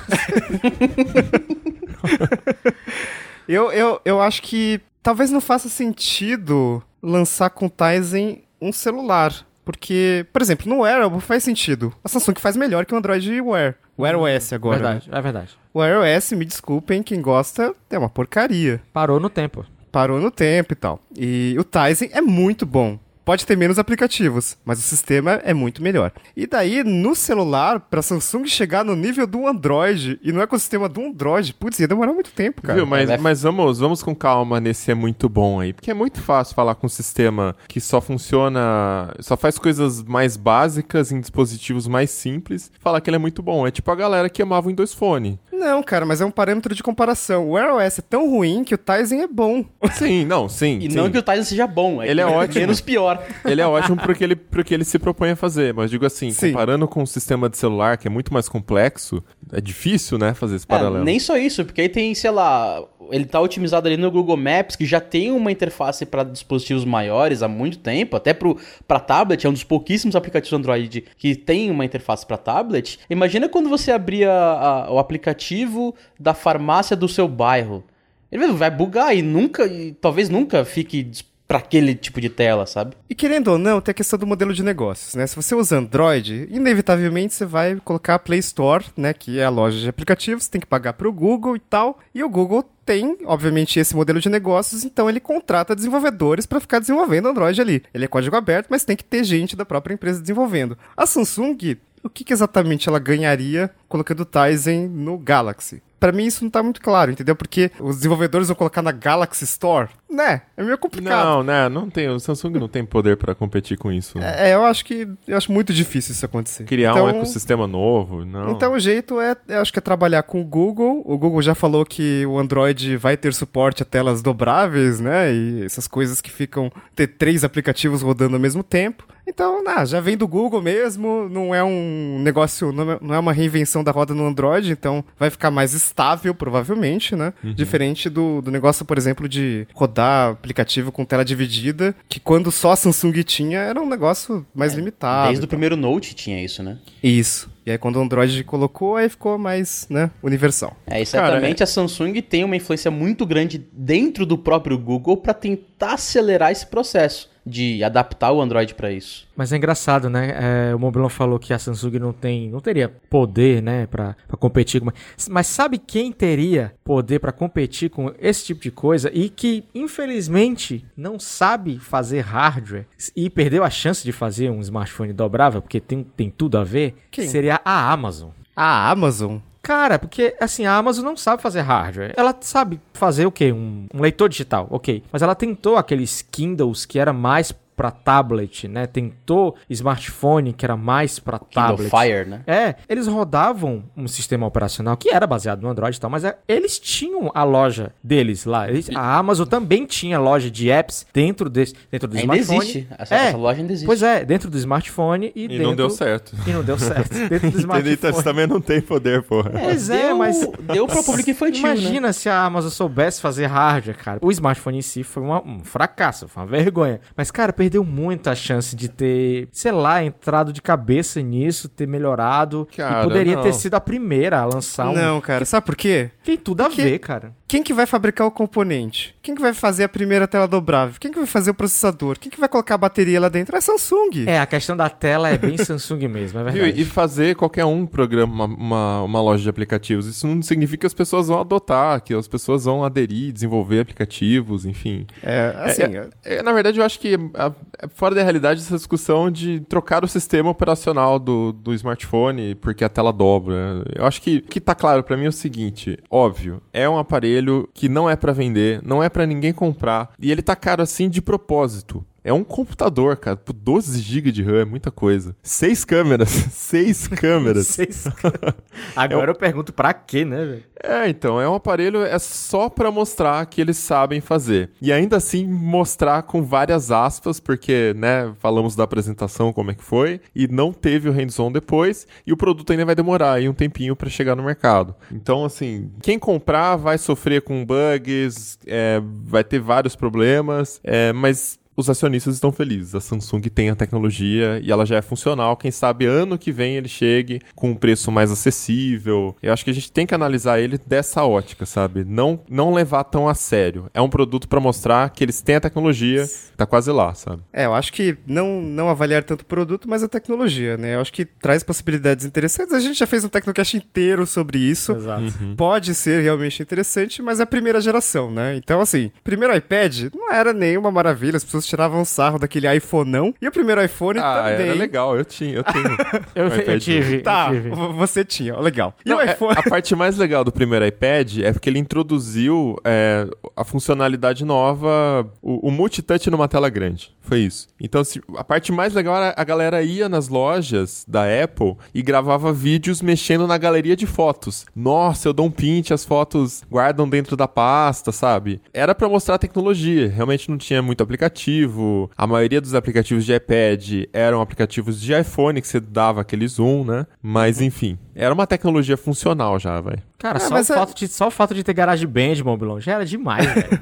[3.47, 9.33] Eu, eu, eu acho que talvez não faça sentido lançar com Tizen um celular.
[9.65, 11.93] Porque, por exemplo, no Wearable faz sentido.
[12.03, 13.75] A Samsung faz melhor que o Android Wear.
[13.97, 14.77] O Wear OS agora.
[14.77, 14.83] né?
[14.83, 15.57] verdade, é verdade.
[15.73, 18.81] O Wear OS, me desculpem, quem gosta, é uma porcaria.
[18.91, 19.65] Parou no tempo.
[19.91, 20.99] Parou no tempo e tal.
[21.15, 22.99] E o Tizen é muito bom.
[23.25, 26.11] Pode ter menos aplicativos, mas o sistema é muito melhor.
[26.35, 31.01] E daí, no celular, pra Samsung chegar no nível do Android e no ecossistema do
[31.05, 32.75] Android, putz, ia demorar muito tempo, cara.
[32.79, 32.85] Viu?
[32.85, 35.71] Mas, vai- mas vamos, vamos com calma nesse é muito bom aí.
[35.73, 39.13] Porque é muito fácil falar com um sistema que só funciona.
[39.19, 42.71] Só faz coisas mais básicas em dispositivos mais simples.
[42.79, 43.65] Falar que ele é muito bom.
[43.65, 45.39] É tipo a galera que amava o Windows Phone.
[45.51, 47.47] Não, cara, mas é um parâmetro de comparação.
[47.47, 49.63] O Wear OS é tão ruim que o Tizen é bom.
[49.93, 50.79] Sim, não, sim.
[50.81, 50.97] E sim.
[50.97, 52.59] não que o Tizen seja bom, Ele é ótimo.
[52.59, 53.12] menos pior.
[53.45, 55.73] Ele é ótimo porque ele, porque ele se propõe a fazer.
[55.73, 56.51] Mas digo assim, Sim.
[56.51, 60.55] comparando com o sistema de celular, que é muito mais complexo, é difícil, né, fazer
[60.55, 61.03] esse É, paralelo.
[61.03, 64.75] nem só isso, porque aí tem, sei lá, ele tá otimizado ali no Google Maps,
[64.75, 69.45] que já tem uma interface para dispositivos maiores há muito tempo, até pro para tablet,
[69.45, 72.99] é um dos pouquíssimos aplicativos Android que tem uma interface para tablet.
[73.09, 77.83] Imagina quando você abria a- o aplicativo da farmácia do seu bairro.
[78.31, 81.03] Ele vai bugar e nunca, e talvez nunca fique
[81.47, 82.95] para aquele tipo de tela, sabe?
[83.09, 85.27] E querendo ou não, tem a questão do modelo de negócios, né?
[85.27, 89.13] Se você usa Android, inevitavelmente você vai colocar a Play Store, né?
[89.13, 91.99] Que é a loja de aplicativos, tem que pagar pro Google e tal.
[92.13, 96.79] E o Google tem, obviamente, esse modelo de negócios, então ele contrata desenvolvedores para ficar
[96.79, 97.83] desenvolvendo Android ali.
[97.93, 100.77] Ele é código aberto, mas tem que ter gente da própria empresa desenvolvendo.
[100.95, 105.81] A Samsung, o que, que exatamente ela ganharia colocando o Tizen no Galaxy?
[106.03, 107.33] Pra mim isso não tá muito claro, entendeu?
[107.33, 110.41] Porque os desenvolvedores vão colocar na Galaxy Store, né?
[110.57, 111.23] É meio complicado.
[111.23, 111.69] Não, né?
[111.69, 114.19] Não tem, o Samsung não tem poder pra competir com isso.
[114.19, 116.65] É, eu acho que eu acho muito difícil isso acontecer.
[116.65, 118.51] Criar então, um ecossistema novo, não.
[118.51, 121.01] Então o jeito é, eu acho que é trabalhar com o Google.
[121.05, 125.33] O Google já falou que o Android vai ter suporte a telas dobráveis, né?
[125.33, 129.07] E essas coisas que ficam ter três aplicativos rodando ao mesmo tempo.
[129.25, 133.19] Então, ah, já vem do Google mesmo, não é um negócio, não é- não é
[133.19, 137.33] uma reinvenção da roda no Android, então vai ficar mais estável, provavelmente, né?
[137.41, 142.71] Diferente do, do negócio, por exemplo, de rodar aplicativo com tela dividida, que quando só
[142.71, 145.27] a Samsung tinha, era um negócio mais limitado.
[145.29, 146.77] Desde o primeiro Note tinha isso, né?
[147.01, 147.51] Isso.
[147.65, 150.75] E aí quando o Android colocou, aí ficou mais, né, universal.
[150.85, 155.33] É, e certamente a Samsung tem uma influência muito grande dentro do próprio Google para
[155.33, 159.27] tentar acelerar esse processo de adaptar o Android para isso.
[159.35, 160.69] Mas é engraçado, né?
[160.69, 164.37] É, o Mobilon falou que a Samsung não tem, não teria poder, né, Pra pra
[164.37, 164.89] competir com.
[165.29, 170.85] Mas sabe quem teria poder pra competir com esse tipo de coisa e que infelizmente
[170.95, 176.03] não sabe fazer hardware e perdeu a chance de fazer um smartphone dobrável porque tem,
[176.03, 176.95] tem tudo a ver?
[177.11, 177.27] Quem?
[177.27, 178.29] Seria a Amazon.
[178.55, 179.37] A Amazon?
[179.65, 182.13] Cara, porque assim, a Amazon não sabe fazer hardware.
[182.17, 183.53] Ela sabe fazer o quê?
[183.53, 185.01] Um, um leitor digital, ok.
[185.09, 188.85] Mas ela tentou aqueles Kindles que era mais pra tablet, né?
[188.87, 191.89] Tentou smartphone que era mais pra Kindle tablet.
[191.89, 192.41] Fire, né?
[192.47, 196.37] É, eles rodavam um sistema operacional que era baseado no Android e tal, mas é,
[196.47, 198.69] eles tinham a loja deles lá.
[198.69, 202.59] Eles- a Amazon também tinha loja de apps dentro, desse, dentro do Ainda smartphone.
[202.69, 202.87] existe.
[202.97, 203.85] Essa, É, essa loja ainda existe.
[203.85, 205.63] Pois é, dentro do smartphone e, E dentro...
[205.67, 206.35] não deu certo.
[206.47, 207.09] E não deu certo.
[207.13, 207.59] dentro do Entendeu?
[207.59, 207.93] smartphone.
[207.93, 209.51] Então você também não tem poder, porra.
[209.51, 211.69] Pois é, deu, mas- Deu pra público infantil, né?
[211.75, 214.19] Imagina se a Amazon soubesse fazer hardware, cara.
[214.21, 216.99] O smartphone em si foi uma- um fracasso, foi uma vergonha.
[217.15, 221.87] Mas, cara, perdeu muito a chance de ter, sei lá, entrado de cabeça nisso, ter
[221.87, 222.67] melhorado.
[222.75, 223.43] Cara, e poderia não.
[223.43, 224.93] ter sido a primeira a lançar um.
[224.93, 226.11] Não, cara, sabe por quê?
[226.23, 227.33] Tem tudo a Porque- ver, cara.
[227.53, 229.13] Quem que vai fabricar o componente?
[229.21, 230.95] Quem que vai fazer a primeira tela dobrável?
[230.99, 232.17] Quem que vai fazer o processador?
[232.17, 233.55] Quem que vai colocar a bateria lá dentro?
[233.55, 234.25] É Samsung.
[234.25, 236.81] É, a questão da tela é bem Samsung mesmo, é verdade.
[236.81, 240.87] E fazer qualquer um programa, uma, uma, uma loja de aplicativos, isso não significa que
[240.87, 245.05] as pessoas vão adotar, que as pessoas vão aderir, desenvolver aplicativos, enfim.
[245.21, 249.29] É, assim, É, é, na verdade, eu acho que é fora da realidade essa discussão
[249.29, 253.83] de trocar o sistema operacional do, do smartphone porque a tela dobra.
[253.95, 256.97] Eu acho que o que tá claro pra mim é o seguinte: óbvio, é um
[256.97, 257.42] aparelho
[257.73, 261.09] que não é pra vender, não é pra ninguém comprar, e ele tá caro assim
[261.09, 262.05] de propósito.
[262.23, 263.35] É um computador, cara.
[263.35, 265.35] Por 12 GB de RAM é muita coisa.
[265.43, 266.29] Seis câmeras.
[266.53, 267.67] Seis câmeras.
[267.67, 268.05] Vocês-
[268.95, 270.63] Agora eu pergunto pra quê, né, velho?
[270.83, 274.71] É, então, é um aparelho é só pra mostrar que eles sabem fazer.
[274.81, 279.83] E ainda assim mostrar com várias aspas, porque, né, falamos da apresentação como é que
[279.83, 283.53] foi e não teve o hands-on depois e o produto ainda vai demorar aí um
[283.53, 284.93] tempinho pra chegar no mercado.
[285.11, 291.57] Então, assim, quem comprar vai sofrer com bugs, é, vai ter vários problemas, é, mas
[291.75, 292.95] os acionistas estão felizes.
[292.95, 295.57] A Samsung tem a tecnologia e ela já é funcional.
[295.57, 299.35] Quem sabe ano que vem ele chegue com um preço mais acessível.
[299.41, 302.03] Eu acho que a gente tem que analisar ele dessa ótica, sabe?
[302.03, 303.89] Não, não levar tão a sério.
[303.93, 307.41] É um produto para mostrar que eles têm a tecnologia, tá quase lá, sabe?
[307.51, 310.95] É, eu acho que não, não avaliar tanto o produto, mas a tecnologia, né?
[310.95, 312.73] Eu acho que traz possibilidades interessantes.
[312.73, 314.93] A gente já fez um Tecnocast inteiro sobre isso.
[314.93, 315.23] Exato.
[315.57, 318.55] Pode ser realmente interessante, mas é a primeira geração, né?
[318.55, 323.33] Então, assim, primeiro iPad não era nenhuma maravilha, as pessoas tiravam sarro daquele iPhoneão.
[323.41, 324.67] E o primeiro iPhone Ah, também.
[324.67, 325.17] era legal.
[325.17, 325.83] Eu tinha, eu tenho.
[326.35, 327.69] Eu, um eu tive, Tá, eu tive.
[327.93, 328.95] você tinha, legal.
[329.05, 329.53] E Não, o é- iPhone.
[329.57, 335.27] a parte mais legal do primeiro iPad é porque ele introduziu é, a funcionalidade nova,
[335.41, 337.13] o, o multitouch numa tela grande.
[337.25, 337.67] Foi isso.
[337.79, 342.01] Então, se- a parte mais legal era a galera ia nas lojas da Apple e
[342.01, 344.65] gravava vídeos mexendo na galeria de fotos.
[344.75, 348.61] Nossa, eu dou um print, as fotos guardam dentro da pasta, sabe?
[348.73, 350.09] Era pra mostrar a tecnologia.
[350.09, 352.11] Realmente não tinha muito aplicativo.
[352.17, 356.83] A maioria dos aplicativos de iPad eram aplicativos de iPhone que você dava aquele zoom,
[356.83, 357.07] né?
[357.21, 359.95] Mas enfim, era uma tecnologia funcional já, vai.
[360.23, 362.93] Cara, Ah, só, o é- fato de, só o fato de ter GarageBand, Mobilon, já
[362.93, 363.79] era demais, velho.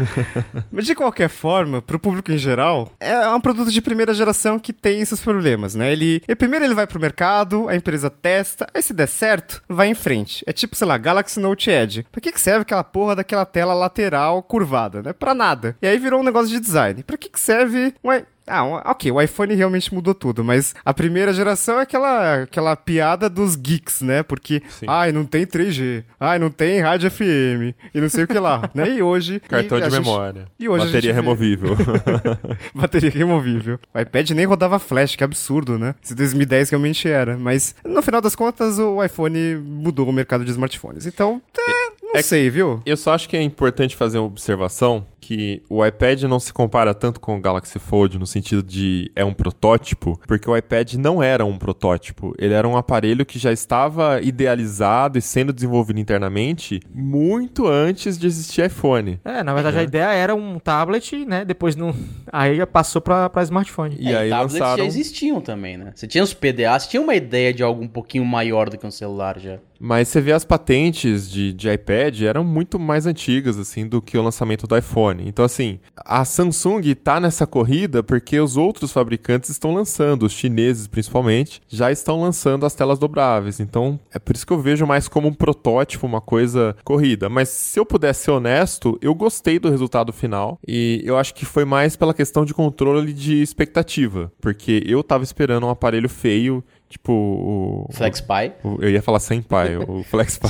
[0.72, 4.72] Mas de qualquer forma, pro público em geral, é um produto de primeira geração que
[4.72, 5.92] tem esses problemas, né?
[5.92, 9.88] Ele, e primeiro ele vai pro mercado, a empresa testa, aí se der certo, vai
[9.88, 10.42] em frente.
[10.46, 12.06] É tipo, sei lá, Galaxy Note Edge.
[12.10, 15.12] Pra que que serve aquela porra daquela tela lateral curvada, né?
[15.12, 15.76] Pra nada.
[15.82, 17.02] E aí virou um negócio de design.
[17.02, 21.32] Pra que que serve i- ah, ok, o iPhone realmente mudou tudo, mas a primeira
[21.32, 24.22] geração é aquela, aquela piada dos geeks, né?
[24.22, 24.86] Porque, Sim.
[24.88, 28.68] ai, não tem 3G, ai, não tem rádio FM, e não sei o que lá,
[28.74, 28.88] né?
[28.90, 29.40] E hoje...
[29.40, 30.46] Cartão e de gente- memória.
[30.58, 31.76] e hoje a bateria gente removível.
[32.74, 33.78] Bateria removível.
[33.94, 35.94] O iPad nem rodava flash, que absurdo, né?
[36.02, 37.36] Esse 2010 realmente era.
[37.36, 41.06] Mas, no final das contas, o iPhone mudou o mercado de smartphones.
[41.06, 41.62] Então, é,
[42.02, 42.82] não é- sei, viu?
[42.84, 46.92] Eu só acho que é importante fazer uma observação que o iPad não se compara
[46.92, 51.22] tanto com o Galaxy Fold no sentido de é um protótipo, porque o iPad não
[51.22, 56.80] era um protótipo, ele era um aparelho que já estava idealizado e sendo desenvolvido internamente
[56.94, 59.18] muito antes de existir iPhone.
[59.24, 61.42] É, na verdade a ideia era um tablet, né?
[61.44, 61.94] Depois não.
[62.30, 63.96] Aí passou pra, pra smartphone.
[63.98, 65.92] E É, aí tablets já lançaram, existiam também, né?
[65.94, 68.86] Você tinha os PDA, você tinha uma ideia de algo um pouquinho maior do que
[68.86, 69.58] um celular já.
[69.80, 74.18] mas você vê as patentes de, de iPad eram muito mais antigas assim do que
[74.18, 75.13] o lançamento do iPhone.
[75.22, 80.86] Então assim, a Samsung tá nessa corrida porque os outros fabricantes estão lançando, os chineses
[80.86, 83.60] principalmente, já estão lançando as telas dobráveis.
[83.60, 87.28] Então é por isso que eu vejo mais como um protótipo, uma coisa corrida.
[87.28, 91.44] Mas se eu pudesse ser honesto, eu gostei do resultado final e eu acho que
[91.44, 96.64] foi mais pela questão de controle de expectativa, porque eu tava esperando um aparelho feio,
[96.94, 98.52] tipo o FlexPy.
[98.64, 100.48] o- Eu ia falar Senpai, o FlexPy.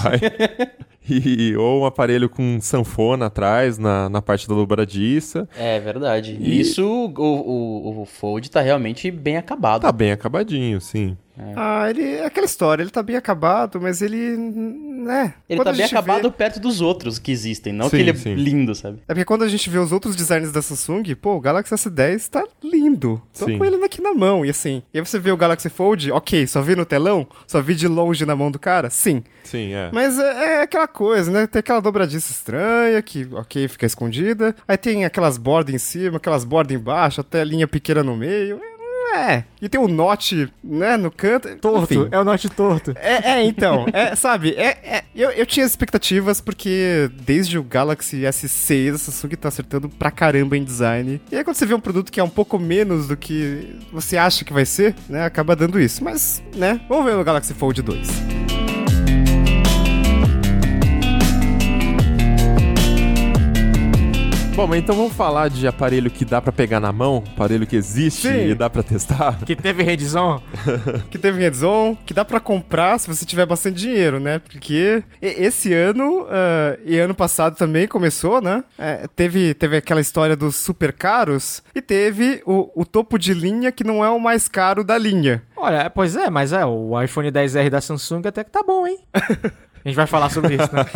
[1.08, 5.46] E, ou um aparelho com sanfona atrás, na, na parte da dobradiça.
[5.58, 6.36] É verdade.
[6.40, 9.82] E- Isso, o, o, o Fold tá realmente bem acabado.
[9.82, 11.16] Tá bem acabadinho, sim.
[11.56, 12.02] Ah, ele.
[12.02, 14.36] É aquela história, ele tá bem acabado, mas ele.
[14.36, 15.34] né?
[15.48, 18.10] Ele quando tá bem acabado vê- perto dos outros que existem, não Sim, que ele
[18.10, 18.34] é sim.
[18.34, 18.98] lindo, sabe?
[19.08, 22.28] É porque quando a gente vê os outros designs da Samsung, pô, o Galaxy S10
[22.28, 23.20] tá lindo.
[23.38, 23.58] Tô Sim.
[23.58, 24.82] com ele aqui na mão, e assim.
[24.92, 27.26] E aí você vê o Galaxy Fold, ok, só vi no telão?
[27.46, 28.88] Só vi de longe na mão do cara?
[28.88, 29.22] Sim.
[29.42, 29.90] Sim, é.
[29.92, 31.46] Mas é, é aquela coisa, né?
[31.46, 34.54] Tem aquela dobradiça estranha que, ok, fica escondida.
[34.66, 38.56] Aí tem aquelas bordas em cima, aquelas bordas embaixo, até a linha pequena no meio.
[38.56, 38.73] É.
[39.60, 41.54] E tem o note, né, no canto.
[41.56, 42.08] Torto, Enfim.
[42.10, 42.92] é o norte torto.
[42.96, 48.22] É, é, então, é, sabe, é, é- eu, eu tinha expectativas porque desde o Galaxy
[48.22, 51.20] S6 a Samsung tá acertando pra caramba em design.
[51.30, 54.16] E aí quando você vê um produto que é um pouco menos do que você
[54.16, 56.02] acha que vai ser, né, acaba dando isso.
[56.02, 58.43] Mas, né, vamos ver no Galaxy Fold 2.
[64.56, 67.74] Bom, mas então vamos falar de aparelho que dá pra pegar na mão, aparelho que
[67.74, 68.50] existe Sim.
[68.50, 69.36] e dá pra testar.
[69.44, 70.40] Que teve Redzone.
[71.10, 74.38] que teve Redzone, que dá pra comprar se você tiver bastante dinheiro, né?
[74.38, 78.62] Porque esse ano ah, e ano passado também começou, né?
[78.78, 83.72] É, teve, teve aquela história dos super caros e teve o, o topo de linha
[83.72, 85.42] que não é o mais caro da linha.
[85.56, 88.98] Olha, pois é, mas é, o iPhone 10R da Samsung até que tá bom, hein?
[89.84, 90.86] A gente vai falar sobre isso, né?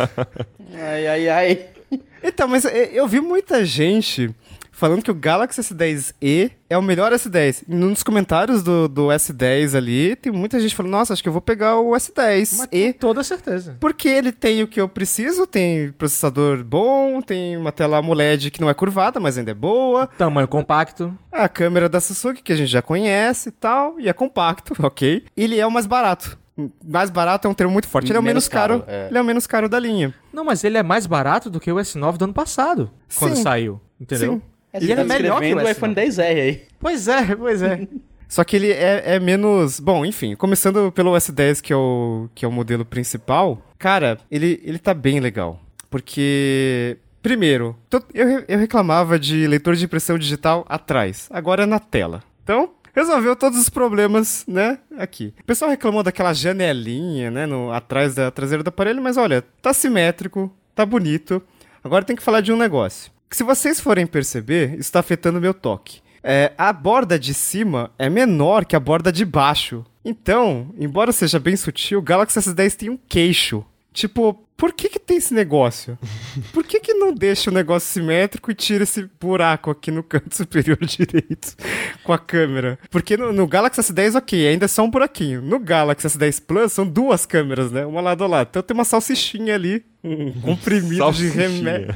[0.73, 1.78] Ai, ai, ai.
[2.23, 4.33] Então, mas é, eu vi muita gente
[4.79, 7.63] falando que o Galaxy S10e é o melhor S10.
[7.67, 11.33] E Nos comentários do, do S10 ali, tem muita gente falando, nossa, acho que eu
[11.33, 13.75] vou pegar o S10 Mas e com toda certeza.
[13.77, 18.61] Porque ele tem o que eu preciso, tem processador bom, tem uma tela AMOLED que
[18.61, 20.07] não é curvada, mas ainda é boa.
[20.17, 21.13] Tamanho compacto.
[21.29, 25.25] A câmera da Samsung, que a gente já conhece e tal, e é compacto, ok.
[25.35, 26.38] Ele é o mais barato.
[26.85, 28.09] Mais barato é um termo muito forte.
[28.11, 29.07] Ele é o menos, Menos caro, caro, é.
[29.09, 30.13] ele é o menos caro da linha.
[30.33, 33.43] Não, mas ele é mais barato do que o S9 do ano passado, quando Sim.
[33.43, 34.33] saiu, entendeu?
[34.33, 34.41] Sim.
[34.73, 35.71] É, E ele tá é melhor que o o S9.
[35.71, 36.63] iPhone 10R aí.
[36.79, 37.87] Pois é, pois é.
[38.29, 39.79] Só que ele é, é menos.
[39.79, 44.61] Bom, enfim, começando pelo S10, que é o, que é o modelo principal, cara, ele,
[44.63, 45.59] ele tá bem legal.
[45.89, 46.97] Porque.
[47.21, 47.75] Primeiro,
[48.13, 52.23] eu, eu reclamava de leitor de impressão digital atrás, agora é na tela.
[52.43, 54.79] Então, resolveu todos os problemas, né?
[54.97, 55.33] Aqui.
[55.39, 57.45] O pessoal reclamou daquela janelinha, né?
[57.45, 61.41] No, atrás da traseira do aparelho, mas olha, tá simétrico, tá bonito.
[61.83, 63.11] Agora tem que falar de um negócio.
[63.29, 66.01] Que se vocês forem perceber, isso tá afetando meu toque.
[66.23, 69.85] É, a borda de cima é menor que a borda de baixo.
[70.03, 73.65] Então, embora seja bem sutil, o Galaxy S10 tem um queixo.
[73.91, 75.97] Tipo, por que que tem esse negócio?
[76.53, 80.35] Por que que não deixa o negócio simétrico e tira esse buraco aqui no canto
[80.35, 81.55] superior direito
[82.03, 82.77] com a câmera?
[82.91, 85.41] Porque no, no Galaxy S10, ok, ainda é só um buraquinho.
[85.41, 87.85] No Galaxy S10 Plus são duas câmeras, né?
[87.85, 88.47] Uma lado a lado.
[88.49, 91.95] Então tem uma salsichinha ali, um comprimido de remédio.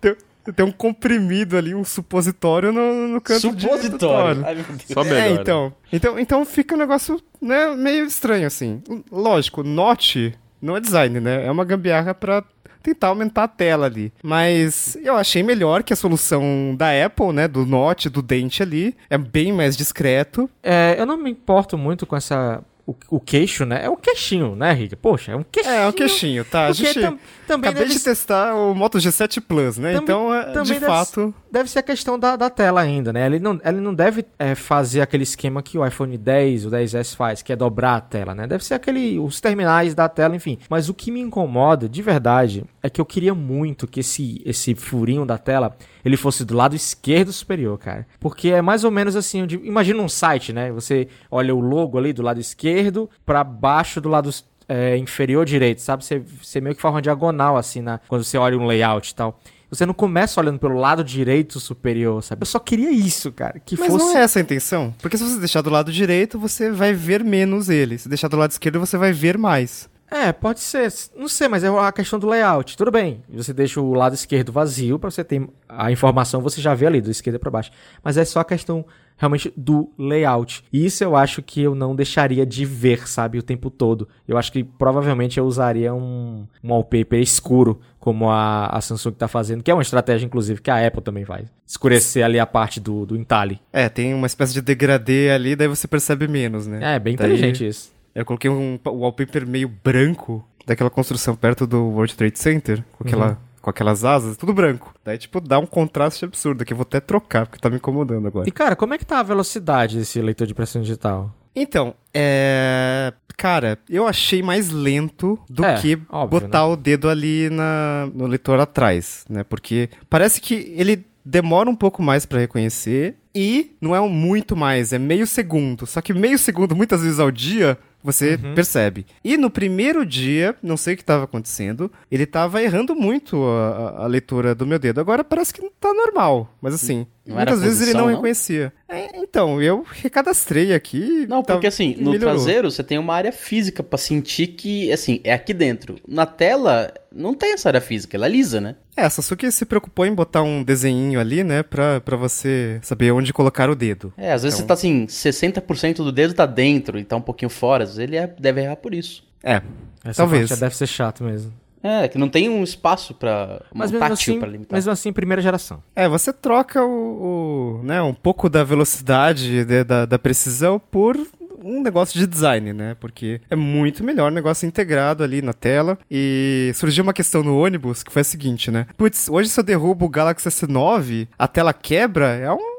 [0.00, 0.14] Tem,
[0.54, 4.44] tem um comprimido ali, um supositório no, no canto Supositório.
[4.44, 4.84] Ai, meu Deus.
[4.92, 5.18] Só melhor.
[5.18, 5.72] É, então.
[5.92, 8.82] Então, então fica um negócio, né, meio estranho, assim.
[9.10, 11.46] Lógico, Note não é design, né?
[11.46, 12.42] É uma gambiarra pra
[12.82, 14.12] tentar aumentar a tela ali.
[14.22, 17.48] Mas eu achei melhor que a solução da Apple, né?
[17.48, 18.96] Do Note, do dente ali.
[19.10, 20.48] É bem mais discreto.
[20.62, 22.62] É, eu não me importo muito com essa.
[22.86, 23.84] O, o queixo, né?
[23.84, 24.94] É um queixinho, né, Rick?
[24.94, 25.74] Poxa, é um queixinho.
[25.74, 26.66] É, é um queixinho, tá?
[26.66, 27.00] A gente...
[27.00, 29.88] tam- também Acabei deve de testar o Moto G7 Plus, né?
[29.94, 31.34] Também- então, é, de fato...
[31.56, 33.24] Deve ser a questão da, da tela ainda, né?
[33.24, 37.16] Ele não, ele não deve é, fazer aquele esquema que o iPhone 10, o 10S
[37.16, 38.46] faz, que é dobrar a tela, né?
[38.46, 40.58] Deve ser aquele, os terminais da tela, enfim.
[40.68, 44.74] Mas o que me incomoda, de verdade, é que eu queria muito que esse, esse
[44.74, 48.06] furinho da tela, ele fosse do lado esquerdo superior, cara.
[48.20, 50.70] Porque é mais ou menos assim, imagina um site, né?
[50.72, 54.28] Você olha o logo ali do lado esquerdo pra baixo do lado
[54.68, 56.04] é, inferior direito, sabe?
[56.04, 59.14] Você, você meio que faz uma diagonal assim, na, quando você olha um layout e
[59.14, 59.40] tal.
[59.70, 62.42] Você não começa olhando pelo lado direito superior, sabe?
[62.42, 63.58] Eu só queria isso, cara.
[63.58, 64.04] Que Mas fosse.
[64.04, 64.94] não é essa a intenção.
[65.00, 67.98] Porque se você deixar do lado direito, você vai ver menos ele.
[67.98, 69.88] Se deixar do lado esquerdo, você vai ver mais.
[70.24, 70.92] É, pode ser.
[71.16, 72.76] Não sei, mas é a questão do layout.
[72.76, 73.22] Tudo bem.
[73.28, 77.00] Você deixa o lado esquerdo vazio pra você ter a informação, você já vê ali
[77.00, 77.70] do esquerdo pra baixo.
[78.02, 78.84] Mas é só a questão
[79.16, 80.62] realmente do layout.
[80.72, 84.08] E isso eu acho que eu não deixaria de ver, sabe, o tempo todo.
[84.28, 89.26] Eu acho que provavelmente eu usaria um, um wallpaper escuro, como a, a Samsung tá
[89.26, 91.46] fazendo, que é uma estratégia, inclusive, que a Apple também faz.
[91.66, 93.58] Escurecer ali a parte do, do entalhe.
[93.72, 96.94] É, tem uma espécie de degradê ali, daí você percebe menos, né?
[96.94, 97.95] É, bem Daí- inteligente isso.
[98.16, 103.06] Eu coloquei um pa- wallpaper meio branco daquela construção perto do World Trade Center, com,
[103.06, 104.94] aquela, com aquelas asas, tudo branco.
[105.04, 108.26] Daí, tipo, dá um contraste absurdo, que eu vou até trocar, porque tá me incomodando
[108.26, 108.48] agora.
[108.48, 111.32] E, cara, como é que tá a velocidade desse leitor de impressão digital?
[111.54, 113.12] Então, é.
[113.36, 118.26] Cara, eu achei mais lento do É, que óbvio, botar o dedo ali na, no
[118.26, 119.44] leitor atrás, né?
[119.44, 124.56] Porque parece que ele demora um pouco mais pra reconhecer e não é um muito
[124.56, 125.86] mais, é meio segundo.
[125.86, 128.54] Só que meio segundo, muitas vezes ao dia, você Uhum.
[128.54, 129.04] percebe.
[129.22, 134.04] E no primeiro dia, não sei o que estava acontecendo, ele tava errando muito a,
[134.04, 135.00] a- leitura do meu dedo.
[135.00, 138.14] Agora parece que tá normal, mas assim, Não muitas vezes ele não não?
[138.14, 138.72] reconhecia.
[138.88, 141.26] É, então, eu recadastrei aqui.
[141.28, 142.34] Não, tá- porque assim, no melhorou.
[142.34, 145.96] traseiro você tem uma área física pra sentir que, assim, é aqui dentro.
[146.06, 148.76] Na tela, não tem essa área física, ela é lisa, né?
[148.96, 153.10] É, a Sasuke se preocupou em botar um desenhinho ali, né, pra, pra você saber
[153.12, 154.10] onde colocar o dedo.
[154.16, 157.20] É, às vezes Então- você tá assim, 60% do dedo tá dentro e tá um
[157.20, 159.24] pouquinho fora, ele é- deve errar por isso.
[159.42, 159.62] É,
[160.04, 160.48] Essa Talvez.
[160.48, 161.52] parte já deve ser chato mesmo.
[161.82, 163.62] É, que não tem um espaço pra.
[163.72, 164.76] Mas um mesmo tátil assim, pra limitar.
[164.76, 165.82] mesmo assim, primeira geração.
[165.94, 171.16] é, você troca o, o, né, um pouco da velocidade, de- da, da precisão por
[171.62, 172.96] um negócio de design, né?
[173.00, 175.98] Porque é muito melhor o negócio integrado ali na tela.
[176.10, 178.86] E surgiu uma questão no ônibus que foi a seguinte, né?
[178.96, 182.75] Putz, hoje se eu derrubo o Galaxy S9, a tela quebra, é um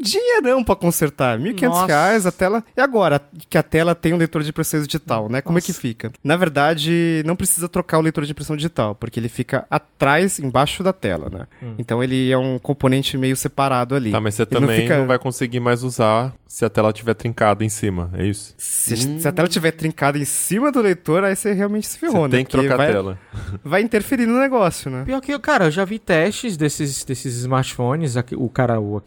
[0.00, 1.38] dinheirão pra consertar.
[1.38, 1.86] R$ 1.500 Nossa.
[1.86, 2.64] reais a tela.
[2.76, 5.40] E agora que a tela tem um leitor de impressão digital, né?
[5.40, 6.10] Como é que fica?
[6.22, 10.82] Na verdade, não precisa trocar o leitor de impressão digital, porque ele fica atrás, embaixo
[10.82, 11.46] da tela, né?
[11.78, 14.10] Então ele é um componente meio separado ali.
[14.10, 16.90] Tá, mas você Ele não também não, fica- vai conseguir mais usar se a tela
[16.90, 18.54] estiver trincada em cima, é isso?
[18.56, 22.22] Se, se a tela estiver trincada em cima do leitor, aí você realmente se ferrou,
[22.22, 22.36] Você né?
[22.36, 23.18] tem que trocar vai, a tela.
[23.64, 25.02] vai interferir no negócio, né?
[25.04, 28.16] Pior que, cara, eu já vi testes desses, desses smartphones.
[28.16, 29.02] aqui- O cara, o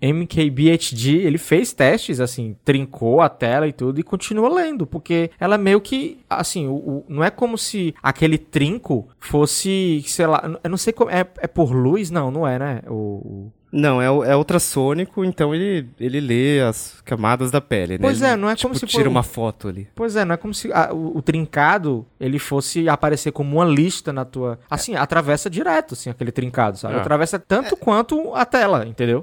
[0.78, 5.57] MKBHD, ele fez testes, assim, trincou a tela e tudo e continua lendo, porque ela
[5.57, 10.69] meio que, assim, o, o- não é como se aquele trinco fosse, sei lá, eu
[10.69, 12.09] não sei como, é, é por luz?
[12.09, 12.82] Não, não é, né?
[12.88, 17.99] O, o- Não, é, é ultrassônico, então ele, ele lê as camadas da pele, né?
[18.01, 19.88] Pois Ele, é, não é tipo, como se tira for- uma foto ali.
[19.93, 23.65] Pois é, não é como se a- o, o trincado ele fosse aparecer como uma
[23.65, 24.57] lista na tua.
[24.69, 26.95] Assim, atravessa direto, assim, aquele trincado, sabe?
[26.95, 26.99] É.
[26.99, 29.21] Atravessa tanto quanto a tela, entendeu?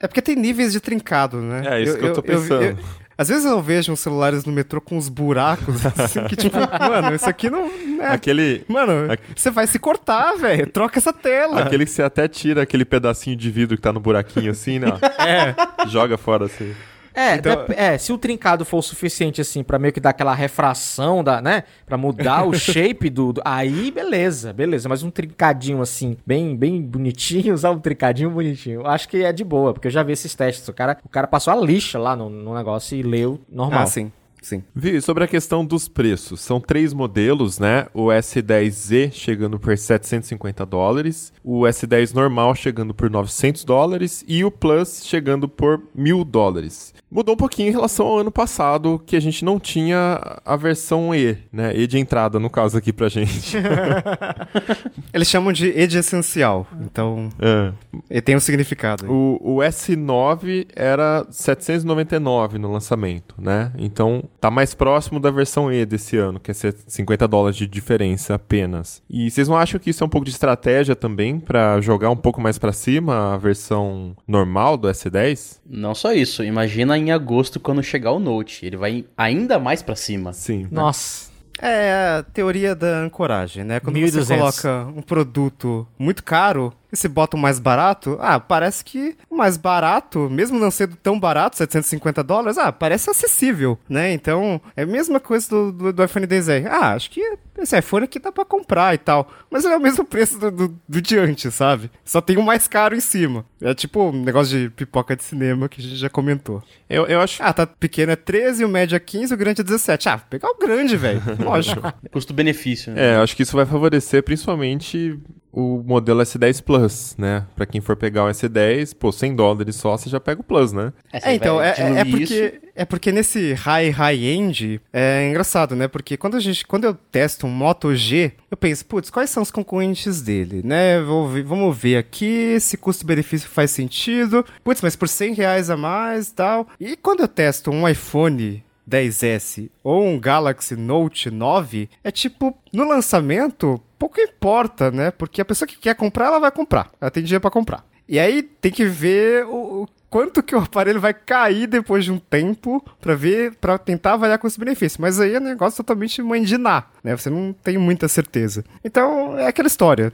[0.00, 1.62] É porque tem níveis de trincado, né?
[1.64, 2.78] É, isso que eu tô pensando.
[3.16, 7.14] às vezes eu vejo uns celulares no metrô com uns buracos, assim, que tipo, mano,
[7.14, 7.70] isso aqui não
[8.00, 8.08] é...
[8.08, 10.66] Aquele, Mano, você vai se cortar, velho.
[10.66, 11.60] Troca essa tela.
[11.60, 14.88] aquele que você até tira aquele pedacinho de vidro que tá no buraquinho assim, né?
[15.18, 15.54] É.
[15.88, 16.74] Joga fora assim.
[17.16, 20.10] É, Então- dep- é, se o trincado for o suficiente, assim, pra meio que dar
[20.10, 21.64] aquela refração, da, né?
[21.86, 24.88] Pra mudar o shape do, do- Aí, beleza, beleza.
[24.88, 28.86] Mas um trincadinho, assim, bem bem bonitinho, usar um trincadinho bonitinho.
[28.86, 30.68] Acho que é de boa, porque eu já vi esses testes.
[30.68, 33.82] O cara, o cara passou a lixa lá no, no negócio e leu normal.
[33.82, 34.12] Ah, sim.
[34.42, 34.62] Sim.
[34.72, 37.86] Vi, sobre a questão dos preços, são três modelos, né?
[37.92, 44.50] O S10Z chegando por 750 dólares, o S10 normal chegando por 900 dólares e o
[44.52, 46.94] Plus chegando por 1000 dólares.
[47.08, 51.14] Mudou um pouquinho em relação ao ano passado, que a gente não tinha a versão
[51.14, 51.72] E, né?
[51.76, 53.56] E de entrada, no caso aqui pra gente.
[55.14, 56.66] Eles chamam de ed essencial.
[56.80, 57.72] Então, É.
[58.10, 59.06] ele tem um significado.
[59.10, 63.72] O, o S9 era 799 no lançamento, né?
[63.78, 68.34] Então tá mais próximo da versão E desse ano, que é 50 dólares de diferença
[68.34, 69.02] apenas.
[69.08, 72.16] E vocês não acham que isso é um pouco de estratégia também pra jogar um
[72.16, 75.60] pouco mais pra cima a versão normal do S10?
[75.68, 79.96] Não só isso, imagina em agosto quando chegar o Note, ele vai ainda mais pra
[79.96, 80.32] cima.
[80.32, 80.64] Sim.
[80.64, 80.68] né?
[80.70, 81.36] Nossa.
[81.58, 83.80] É a teoria da ancoragem, né?
[83.80, 84.36] Quando você 1.200.
[84.36, 89.36] coloca um produto muito caro e se bota o mais barato, ah, parece que o
[89.36, 94.12] mais barato, mesmo não sendo tão barato, 750 dólares, ah, parece acessível, né?
[94.12, 96.68] Então, é a mesma coisa do, do, do iPhone XR.
[96.68, 99.30] Ah, acho que esse iPhone aqui dá pra comprar e tal.
[99.50, 101.90] Mas ele é o mesmo preço do, do, do de antes, sabe?
[102.04, 103.44] Só tem o mais caro em cima.
[103.60, 106.62] É tipo um negócio de pipoca de cinema que a gente já comentou.
[106.88, 107.42] Eu, eu acho.
[107.42, 110.08] Ah, tá pequeno é 13, o médio é 15, o grande é 17.
[110.08, 111.22] Ah, pegar o grande, velho.
[111.42, 111.80] Lógico.
[112.10, 113.12] Custo-benefício, né?
[113.12, 115.18] É, acho que isso vai favorecer principalmente
[115.52, 117.46] o modelo S10 Plus, né?
[117.56, 120.72] Pra quem for pegar o S10, pô, 100 dólares só, você já pega o Plus,
[120.72, 120.92] né?
[121.12, 122.65] É, É, então, é, é- é diluir isso.
[122.76, 125.88] É porque nesse high, high-end é engraçado, né?
[125.88, 129.42] Porque quando, a gente, quando eu testo um Moto G, eu penso, putz, quais são
[129.42, 131.00] os concorrentes dele, né?
[131.32, 134.44] Ver- vamos ver aqui se custo-benefício faz sentido.
[134.62, 136.68] Putz, mas por 100 reais a mais tal.
[136.78, 142.86] E quando eu testo um iPhone 10S ou um Galaxy Note 9, é tipo, no
[142.88, 145.10] lançamento, pouco importa, né?
[145.10, 146.90] Porque a pessoa que quer comprar, ela vai comprar.
[147.00, 147.84] Ela tem dinheiro pra comprar.
[148.08, 152.10] E aí tem que ver o, o quanto que o aparelho vai cair depois de
[152.10, 154.98] um tempo pra ver, para tentar avaliar custo-benefício.
[154.98, 156.22] Mas aí é um negócio totalmente
[156.56, 157.14] Ná, né?
[157.14, 158.64] Você não tem muita certeza.
[158.82, 160.10] Então é aquela história.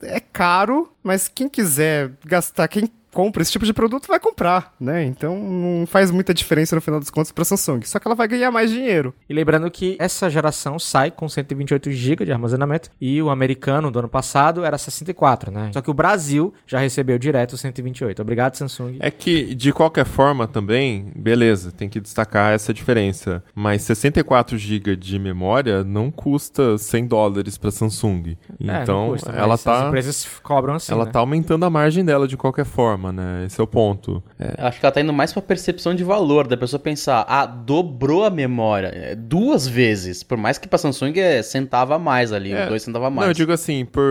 [0.00, 5.04] É caro, mas quem quiser gastar, quem compra esse tipo de produto vai comprar, né?
[5.04, 7.80] Então não faz muita diferença no final dos contos pra Samsung.
[7.84, 9.14] Só que ela vai ganhar mais dinheiro.
[9.28, 13.98] E lembrando que essa geração sai com 128 GB de armazenamento e o americano do
[14.00, 15.70] ano passado era 64, né?
[15.72, 18.20] Só que o Brasil já recebeu direto 128.
[18.20, 18.96] Obrigado, Samsung.
[19.00, 23.42] É que, de qualquer forma, também, beleza, tem que destacar essa diferença.
[23.54, 28.36] Mas 64 GB de memória não custa 100 dólares pra Samsung.
[28.60, 30.92] É, não Então, custa, mas ela As tá, empresas cobram assim.
[30.92, 31.10] ela né?
[31.12, 33.44] tá aumentando a margem dela de qualquer forma, né?
[33.46, 34.22] Esse é o ponto.
[34.38, 37.46] É, Acho que ela tá indo mais pra percepção de valor, da pessoa pensar, ah,
[37.46, 40.22] dobrou a memória é, duas vezes.
[40.22, 43.20] Por mais que pra Samsung é centavo a mais ali, É, dois centavos a mais.
[43.22, 44.02] Não, eu digo assim, por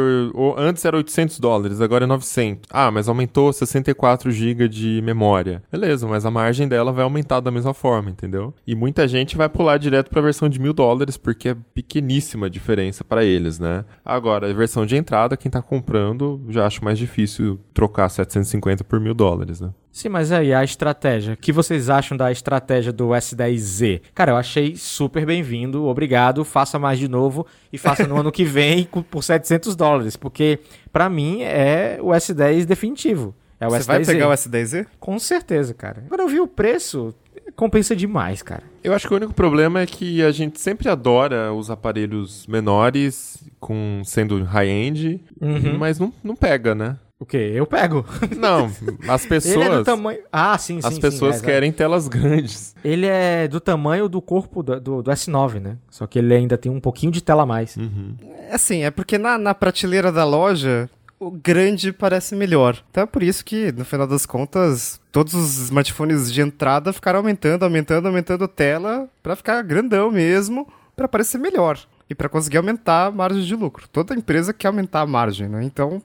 [0.58, 2.70] antes era 800 dólares, agora é 900.
[2.72, 5.62] Ah, mas aumentou 64 GB de memória.
[5.72, 8.54] Beleza, mas a margem dela vai aumentar da mesma forma, entendeu?
[8.66, 12.50] E muita gente vai pular direto pra versão de 1000 dólares, porque é pequeníssima a
[12.50, 13.84] diferença pra eles, né?
[14.04, 18.90] Agora, a versão de entrada, quem tá comprando, já acho mais difícil trocar 750 950
[18.90, 19.70] por mil dólares, né?
[19.92, 21.34] Sim, mas aí a estratégia.
[21.34, 24.02] O que vocês acham da estratégia do S10Z?
[24.14, 28.44] Cara, eu achei super bem-vindo, obrigado, faça mais de novo e faça no ano que
[28.44, 30.60] vem por 700 dólares, porque
[30.92, 33.36] pra mim é o S10 definitivo.
[33.60, 33.86] É o Você S10Z.
[33.86, 34.86] vai pegar o S10Z?
[35.00, 36.04] Com certeza, cara.
[36.10, 37.14] Quando eu vi o preço,
[37.56, 38.64] compensa demais, cara.
[38.84, 43.42] Eu acho que o único problema é que a gente sempre adora os aparelhos menores,
[43.60, 45.78] com sendo high-end, Uhum.
[45.78, 46.98] mas não, não pega, né?
[47.20, 47.51] O quê?
[47.55, 48.05] Eu pego.
[48.38, 48.70] Não,
[49.07, 49.55] as pessoas.
[49.55, 50.20] Ele é do tamanho.
[50.32, 50.88] Ah, sim, sim.
[50.88, 51.45] As sim, pessoas é, exato.
[51.45, 52.76] querem telas grandes.
[52.84, 55.78] Ele é do tamanho do corpo do, do, do S9, né?
[55.89, 57.78] Só que ele ainda tem um pouquinho de tela a mais.
[57.78, 58.16] Uhum.
[58.49, 60.89] É Assim, é porque na, na prateleira da loja,
[61.20, 62.84] o grande parece melhor.
[62.91, 67.20] Então é por isso que, no final das contas, todos os smartphones de entrada ficaram
[67.20, 71.80] aumentando, aumentando, aumentando a tela pra ficar grandão mesmo, pra parecer melhor.
[72.09, 73.88] E pra conseguir aumentar a margem de lucro.
[73.88, 75.64] Toda empresa quer aumentar a margem, né?
[75.64, 76.01] Então,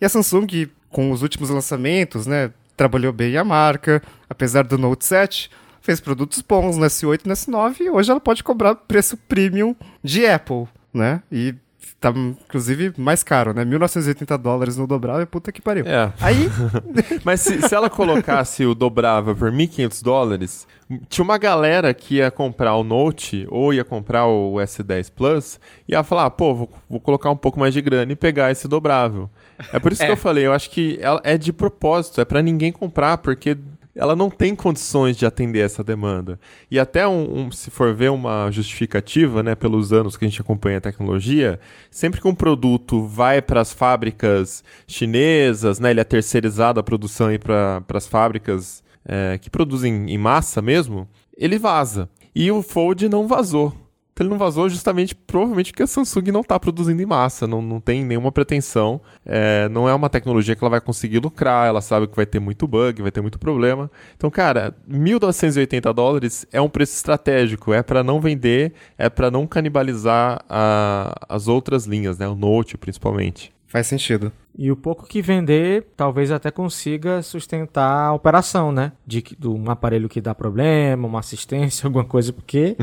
[0.00, 5.04] e a Samsung, com os últimos lançamentos, né, trabalhou bem a marca, apesar do Note
[5.04, 9.16] 7, fez produtos bons no S8 e no S9, e hoje ela pode cobrar preço
[9.16, 11.22] premium de Apple, né?
[11.30, 11.54] E
[12.00, 13.64] tá, inclusive, mais caro, né?
[13.64, 15.84] 1.980 dólares no dobrável, puta que pariu.
[15.86, 16.10] É.
[16.20, 16.48] Aí,
[17.22, 20.66] Mas se, se ela colocasse o dobrável por 1.500 dólares,
[21.08, 25.92] tinha uma galera que ia comprar o Note ou ia comprar o S10 Plus e
[25.92, 29.28] ia falar, pô, vou, vou colocar um pouco mais de grana e pegar esse dobrável.
[29.72, 32.40] É por isso que eu falei, eu acho que ela é de propósito, é pra
[32.40, 33.56] ninguém comprar, porque
[33.94, 36.38] ela não tem condições de atender essa demanda.
[36.70, 40.40] E até um, um- se for ver uma justificativa, né, pelos anos que a gente
[40.40, 41.58] acompanha a tecnologia,
[41.90, 47.28] sempre que um produto vai para as fábricas chinesas, né, ele é terceirizado a produção
[47.38, 52.08] para as fábricas é, que produzem em massa mesmo, ele vaza.
[52.34, 53.74] E o Fold não vazou.
[54.22, 57.80] Ele não vazou justamente, provavelmente, porque a Samsung não está produzindo em massa, não, não
[57.80, 62.06] tem nenhuma pretensão, é, não é uma tecnologia que ela vai conseguir lucrar, ela sabe
[62.06, 63.90] que vai ter muito bug, vai ter muito problema.
[64.16, 69.46] Então, cara, 1.280 dólares é um preço estratégico, é para não vender, é para não
[69.46, 73.52] canibalizar a- as outras linhas, né, o Note principalmente.
[73.66, 74.32] faz sentido.
[74.56, 78.92] E o pouco que vender, talvez até consiga sustentar a operação, né?
[79.06, 82.76] De, de um aparelho que dá problema, uma assistência, alguma coisa, porque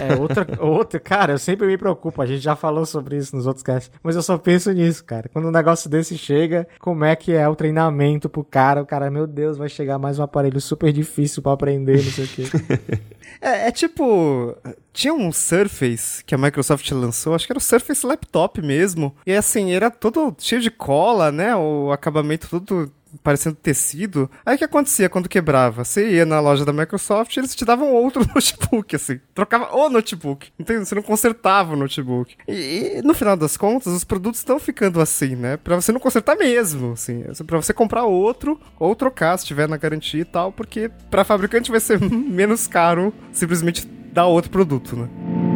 [0.00, 1.00] é outra, outra.
[1.00, 4.16] Cara, eu sempre me preocupo, a gente já falou sobre isso nos outros casts, mas
[4.16, 5.28] eu só penso nisso, cara.
[5.32, 8.82] Quando um negócio desse chega, como é que é o treinamento pro cara?
[8.82, 12.24] O cara, meu Deus, vai chegar mais um aparelho super difícil pra aprender, não sei
[12.24, 12.42] o quê.
[13.40, 14.56] É, é tipo.
[14.92, 19.14] Tinha um Surface que a Microsoft lançou, acho que era o Surface Laptop mesmo.
[19.26, 21.54] E assim, era todo cheio de cola, né?
[21.56, 22.90] O acabamento todo
[23.22, 24.30] parecendo tecido.
[24.44, 25.84] Aí o que acontecia quando quebrava?
[25.84, 29.20] Você ia na loja da Microsoft e eles te davam outro notebook, assim.
[29.34, 30.50] Trocava o notebook.
[30.58, 30.86] Entende?
[30.86, 32.36] Você não consertava o notebook.
[32.48, 35.56] E, e, no final das contas, os produtos estão ficando assim, né?
[35.56, 37.24] Pra você não consertar mesmo, assim.
[37.46, 41.70] Pra você comprar outro ou trocar se tiver na garantia e tal, porque pra fabricante
[41.70, 45.51] vai ser menos caro simplesmente dar outro produto, né?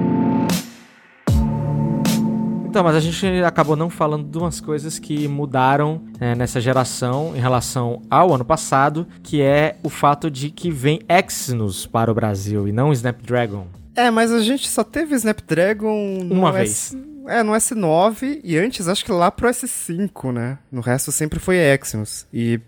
[2.76, 7.34] Então, mas a gente acabou não falando de umas coisas que mudaram é, nessa geração
[7.34, 12.14] em relação ao ano passado, que é o fato de que vem Exynos para o
[12.14, 13.66] Brasil e não Snapdragon.
[13.94, 16.94] É, mas a gente só teve Snapdragon no Uma S...
[17.26, 20.58] É, no S9 e antes acho que lá pro S5, né?
[20.70, 22.26] No resto sempre foi Exynos.
[22.30, 22.60] E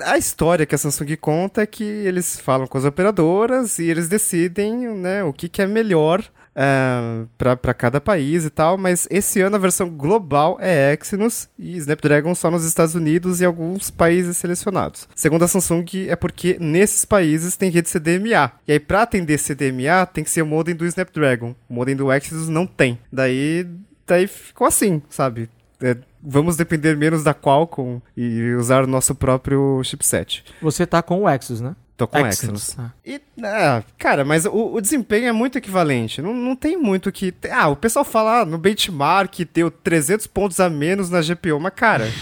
[0.00, 4.08] a história que a Samsung conta é que eles falam com as operadoras e eles
[4.08, 6.24] decidem, né, o que, que é melhor
[6.60, 11.78] é, para cada país e tal, mas esse ano a versão global é Exynos e
[11.78, 15.08] Snapdragon só nos Estados Unidos e alguns países selecionados.
[15.14, 18.52] Segundo a Samsung, é porque nesses países tem rede CDMA.
[18.68, 21.54] E aí, para atender CDMA, tem que ser o modem do Snapdragon.
[21.66, 22.98] O modem do Exynos não tem.
[23.10, 23.66] Daí,
[24.06, 25.48] daí ficou assim, sabe?
[25.80, 30.44] É, vamos depender menos da Qualcomm e usar o nosso próprio chipset.
[30.60, 31.74] Você tá com o Exynos, né?
[32.00, 32.74] Tô com Exynos.
[32.78, 32.90] Ah.
[33.04, 36.22] E, ah, cara, mas o, o desempenho é muito equivalente.
[36.22, 37.34] Não, não tem muito que.
[37.50, 41.74] Ah, o pessoal fala ah, no benchmark deu 300 pontos a menos na GPU, mas,
[41.74, 42.08] cara.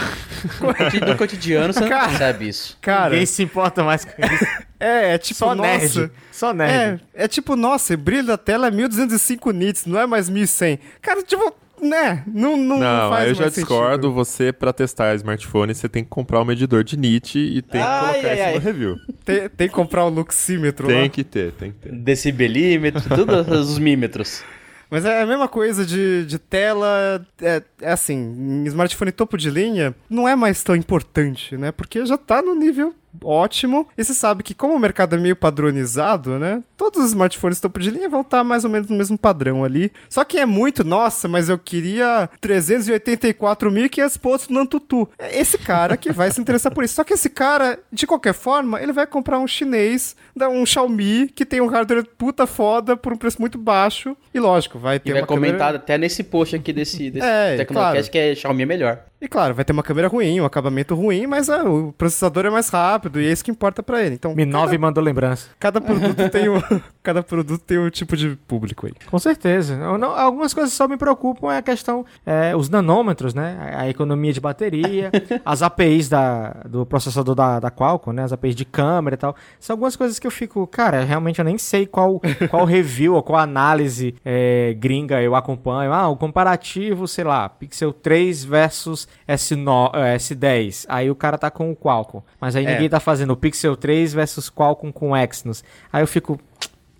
[1.05, 2.07] No cotidiano você não Cara.
[2.07, 2.77] percebe isso.
[2.79, 3.09] cara.
[3.09, 4.45] Ninguém se importa mais com isso.
[4.81, 5.69] É, é tipo, Só nossa.
[5.69, 6.11] nerd.
[6.31, 7.03] Só nerd.
[7.13, 10.79] É, é tipo, nossa, o brilho da tela é 1205 nits, não é mais 1100.
[11.01, 12.23] Cara, tipo, né?
[12.27, 14.07] Não, não, não Não, faz eu já discordo.
[14.07, 14.13] sentido.
[14.13, 17.87] Você, pra testar smartphone, você tem que comprar um medidor de nit e tem que
[17.87, 18.53] Ai, colocar ai, isso ai.
[18.55, 18.97] no review.
[19.25, 20.93] Tem, tem que comprar o luxímetro lá.
[20.93, 21.91] Tem que ter, tem que ter.
[21.93, 24.43] Decibelímetro, todos os mímetros.
[24.91, 27.23] Mas é a mesma coisa de, de tela.
[27.41, 31.71] É, é assim, em smartphone topo de linha, não é mais tão importante, né?
[31.71, 32.93] Porque já tá no nível
[33.23, 33.87] ótimo.
[33.97, 36.63] E você sabe que como o mercado é meio padronizado, né?
[36.77, 39.91] Todos os smartphones topo de linha vão estar mais ou menos no mesmo padrão ali.
[40.09, 45.09] Só que é muito, nossa, mas eu queria 384.500 pontos no Antutu.
[45.17, 46.95] É esse cara que vai se interessar por isso.
[46.95, 50.15] Só que esse cara, de qualquer forma, ele vai comprar um chinês,
[50.51, 54.15] um Xiaomi, que tem um hardware puta foda por um preço muito baixo.
[54.33, 57.25] E lógico, vai ter E vai uma câmera- comentado até nesse post aqui desse, desse
[57.25, 58.11] É, Tecnocast claro.
[58.11, 58.99] que é Xiaomi é melhor.
[59.21, 62.49] E claro, vai ter uma câmera ruim, um acabamento ruim, mas ah, o processador é
[62.49, 64.15] mais rápido e é isso que importa pra ele.
[64.15, 65.47] Então, Mi 9 mandou lembrança.
[65.59, 66.59] cada, cada produto tem um,
[67.01, 68.93] cada produto tem um tipo de público aí.
[69.09, 69.77] Com certeza.
[69.97, 73.57] Não- algumas coisas só me preocupam é a questão, é, os nanômetros, né?
[73.75, 75.11] A, a economia de bateria,
[75.45, 78.23] as APIs da, do processador da, da Qualcomm, né?
[78.23, 79.35] As APIs de câmera e tal.
[79.59, 83.23] São algumas coisas que eu fico, cara, realmente eu nem sei qual, qual review ou
[83.23, 85.93] qual análise é, gringa eu acompanho.
[85.93, 90.85] Ah, o comparativo, sei lá, Pixel 3 versus S9, eh, S10.
[90.89, 92.21] Aí o cara tá com o Qualcomm.
[92.41, 92.71] Mas aí É.
[92.73, 95.63] ninguém tá fazendo o Pixel 3 versus Qualcomm com Exynos.
[95.91, 96.39] Aí eu fico,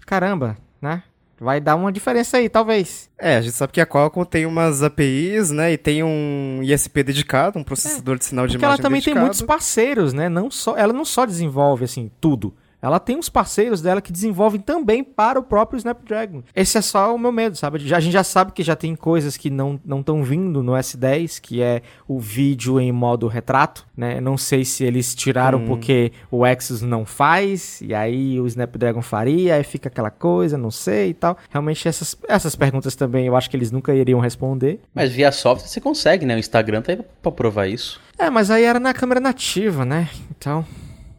[0.05, 1.03] caramba, né?
[1.39, 3.09] Vai dar uma diferença aí, talvez.
[3.17, 7.01] É, a gente sabe que a Qualcomm tem umas APIs, né, e tem um ISP
[7.01, 9.25] dedicado, um processador de sinal de Porque ela imagem também tem dedicado.
[9.25, 10.27] muitos parceiros, né?
[10.27, 12.53] Não só, ela não só desenvolve assim tudo.
[12.81, 16.41] Ela tem uns parceiros dela que desenvolvem também para o próprio Snapdragon.
[16.55, 17.79] Esse é só o meu medo, sabe?
[17.79, 21.39] Já- A gente já sabe que já tem coisas que não estão vindo no S10,
[21.41, 24.21] que é o vídeo em modo retrato, né?
[24.21, 29.55] Não sei se eles tiraram porque o Exynos não faz, e aí o Snapdragon faria,
[29.55, 31.37] aí fica aquela coisa, não sei e tal.
[31.49, 34.79] Realmente essas, essas perguntas também eu acho que eles nunca iriam responder.
[34.93, 36.35] Mas via software você consegue, né?
[36.35, 37.99] O Instagram tá aí pra provar isso.
[38.17, 40.09] É, mas aí era na câmera nativa, né?
[40.31, 40.65] Então...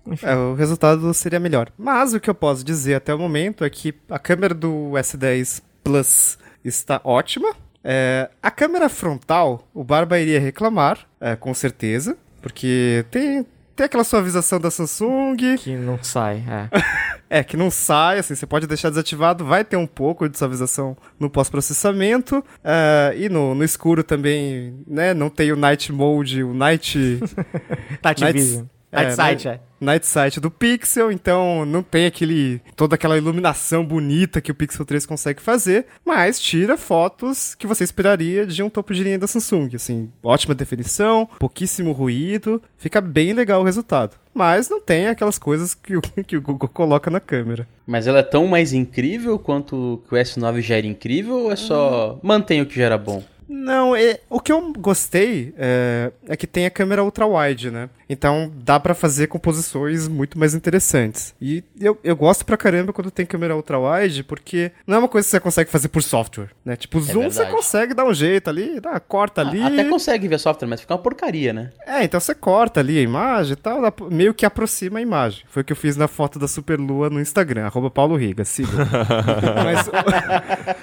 [0.06, 0.26] Enfim.
[0.26, 1.70] É, o resultado seria melhor.
[1.78, 5.62] Mas o que eu posso dizer até o momento é que a câmera do S10
[5.84, 7.54] Plus está ótima.
[7.82, 14.04] É, a câmera frontal, o Barba iria reclamar, é, com certeza, porque tem, tem aquela
[14.04, 16.68] suavização da Samsung, Que não sai, é.
[17.40, 20.94] é, que não sai, assim, você pode deixar desativado, vai ter um pouco de suavização
[21.18, 26.52] no pós-processamento, é, e no, no escuro também, né, não tem o Night Mode, o
[26.52, 27.18] Night...
[28.04, 28.66] Night Night- Vision.
[28.92, 29.54] É, Night Sight, né?
[29.54, 29.60] é.
[29.80, 34.84] Night Sight do Pixel, então não tem aquele toda aquela iluminação bonita que o Pixel
[34.84, 39.26] 3 consegue fazer, mas tira fotos que você esperaria de um topo de linha da
[39.26, 44.16] Samsung, assim, ótima definição, pouquíssimo ruído, fica bem legal o resultado.
[44.34, 47.66] Mas não tem aquelas coisas que o, que o Google coloca na câmera.
[47.86, 51.56] Mas ela é tão mais incrível quanto que o S9 já era incrível ou é
[51.56, 53.22] só mantém o que já era bom?
[53.52, 57.90] Não, é, o que eu gostei é, é que tem a câmera ultra-wide, né?
[58.10, 61.32] Então dá pra fazer composições muito mais interessantes.
[61.40, 65.24] E eu, eu gosto pra caramba quando tem câmera ultra-wide, porque não é uma coisa
[65.24, 66.74] que você consegue fazer por software, né?
[66.74, 69.62] Tipo, zoom você consegue dar um jeito ali, dá, corta ali.
[69.62, 71.70] Até consegue via software, mas fica uma porcaria, né?
[71.86, 73.80] É, então você corta ali a imagem e tal,
[74.10, 75.44] meio que aproxima a imagem.
[75.48, 78.70] Foi o que eu fiz na foto da Superlua no Instagram, arroba Paulo Riga, siga.
[79.64, 79.88] mas,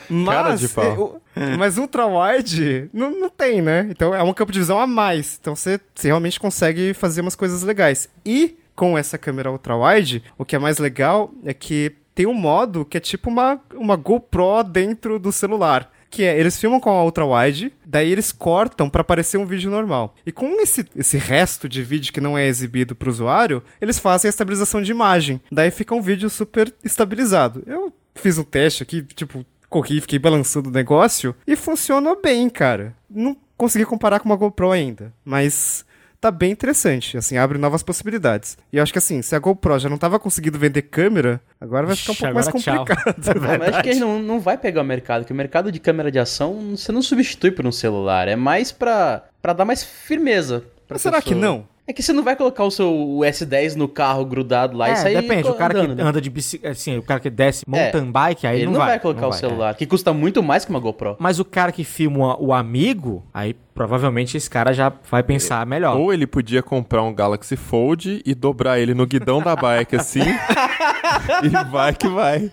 [0.10, 1.22] mas, Cara de pau.
[1.36, 3.88] é, mas ultra-wide não, não tem, né?
[3.90, 5.38] Então é um campo de visão a mais.
[5.42, 8.10] Então você, você realmente consegue fazer umas coisas legais.
[8.26, 12.86] E com essa câmera ultra-wide, o que é mais legal é que tem um modo
[12.86, 15.92] que é tipo uma, uma GoPro dentro do celular.
[16.10, 20.16] Que é, eles filmam com a ultra-wide, daí eles cortam pra aparecer um vídeo normal.
[20.26, 24.28] E com esse, esse resto de vídeo que não é exibido pro usuário, eles fazem
[24.28, 25.42] a estabilização de imagem.
[25.52, 27.62] Daí fica um vídeo super estabilizado.
[27.68, 32.96] Eu fiz um teste aqui, tipo, corri, fiquei balançando o negócio e funcionou bem, cara.
[33.10, 35.86] Não consegui comparar com uma GoPro ainda, mas
[36.20, 38.58] tá bem interessante, assim, abre novas possibilidades.
[38.72, 41.86] E eu acho que assim, se a GoPro já não tava conseguindo vender câmera, agora
[41.88, 43.16] vai ficar um Ixi, pouco mais agora complicado.
[43.48, 45.80] Ah, mas acho que ele não, não vai pegar o mercado, que o mercado de
[45.80, 49.84] câmera de ação você não substitui por um celular, é mais pra, pra dar mais
[49.84, 50.62] firmeza.
[50.88, 51.42] pra Mas será que pessoa.
[51.46, 51.68] não?
[51.90, 54.92] É que você não vai colocar o seu o S10 no carro grudado lá e
[54.92, 56.10] É, sair depende, o cara andando, que né?
[56.10, 58.90] anda de bicicleta, assim, o cara que desce mountain bike, aí Ele não, não vai,
[58.90, 59.00] vai.
[59.00, 61.12] colocar não o vai, celular, que custa muito mais que uma GoPro.
[61.12, 61.16] é.
[61.18, 65.96] Mas o cara que filma o amigo, aí provavelmente esse cara já vai pensar melhor.
[65.98, 70.20] Ou ele podia comprar um Galaxy Fold e dobrar ele no guidão da bike assim.
[71.44, 72.52] e vai que vai.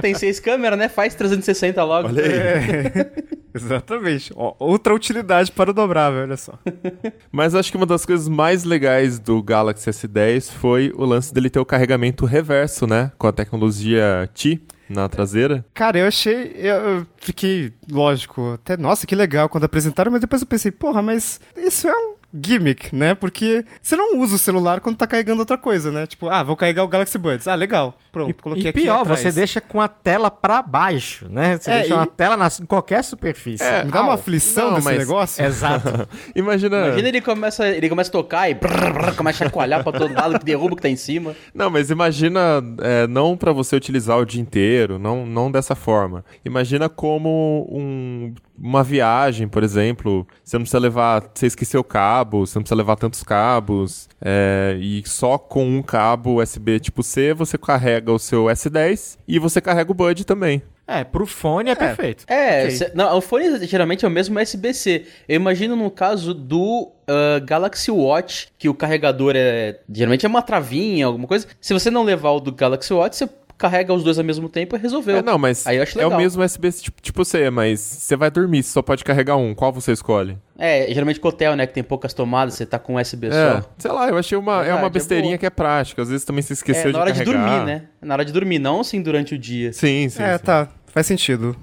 [0.00, 0.88] Tem seis câmeras, né?
[0.88, 2.08] Faz 360 logo.
[2.08, 2.32] Olha aí.
[2.32, 3.12] É,
[3.54, 4.32] exatamente.
[4.36, 6.58] Ó, outra utilidade para o dobrável, olha só.
[7.30, 11.50] Mas acho que uma das coisas mais legais do Galaxy S10 foi o lance dele
[11.50, 13.12] ter o carregamento reverso, né?
[13.18, 15.64] Com a tecnologia Qi na traseira.
[15.74, 16.52] Cara, eu achei.
[16.56, 21.02] Eu, eu fiquei, lógico, até, nossa, que legal quando apresentaram, mas depois eu pensei, porra,
[21.02, 23.14] mas isso é um gimmick, né?
[23.14, 26.06] Porque você não usa o celular quando tá carregando outra coisa, né?
[26.06, 27.48] Tipo, ah, vou carregar o Galaxy Buds.
[27.48, 27.96] Ah, legal.
[28.12, 29.20] Pronto, coloquei E aqui pior, atrás.
[29.20, 31.56] você deixa com a tela pra baixo, né?
[31.58, 33.62] Você É, deixa e- uma tela na, em qualquer superfície.
[33.64, 35.44] É, Me dá uma aflição Não, desse mas- negócio.
[35.44, 36.08] Exato.
[36.34, 36.86] Imagina.
[36.88, 40.12] Imagina ele começa, ele começa a tocar e brrr, brrr, começa a chacoalhar pra todo
[40.14, 41.34] lado, que derruba o que tá em cima.
[41.54, 46.24] Não, mas imagina é, não pra você utilizar o dia inteiro, não, não dessa forma.
[46.44, 50.26] Imagina como um- uma viagem, por exemplo.
[50.44, 51.30] Você não precisa levar.
[51.34, 54.08] Você esqueceu o cabo, você não precisa levar tantos cabos.
[54.20, 59.38] é, e só com um cabo USB tipo C você carrega o seu S10 e
[59.38, 60.62] você carrega o Bud também.
[60.90, 62.24] É, pro fone é, perfeito.
[62.26, 62.70] É, Ok.
[62.70, 65.04] cê- não, o fone geralmente é o mesmo USB-C.
[65.28, 69.80] Eu imagino no caso do ah, Galaxy Watch, que o carregador é.
[69.92, 71.46] Geralmente é uma travinha, alguma coisa.
[71.60, 73.28] Se você não levar o do Galaxy Watch, você
[73.58, 75.16] carrega os dois ao mesmo tempo e resolveu.
[75.16, 76.20] É, não, mas Aí eu acho é o legal.
[76.20, 79.54] mesmo USB tipo, tipo C, mas você vai dormir, você só pode carregar um.
[79.54, 80.38] Qual você escolhe?
[80.56, 83.70] É, geralmente com hotel, né, que tem poucas tomadas, você tá com USB É, só.
[83.78, 85.38] sei lá, eu achei uma, é Verdade, uma é besteirinha boa.
[85.38, 86.00] que é prática.
[86.02, 87.48] Às vezes também se É, esqueceu na hora de carregar.
[87.48, 87.82] dormir, né?
[88.00, 89.72] Na hora de dormir, não assim durante o dia.
[89.72, 90.22] Sim, sim.
[90.22, 90.44] É, sim.
[90.44, 90.68] tá.
[90.86, 91.56] Faz sentido.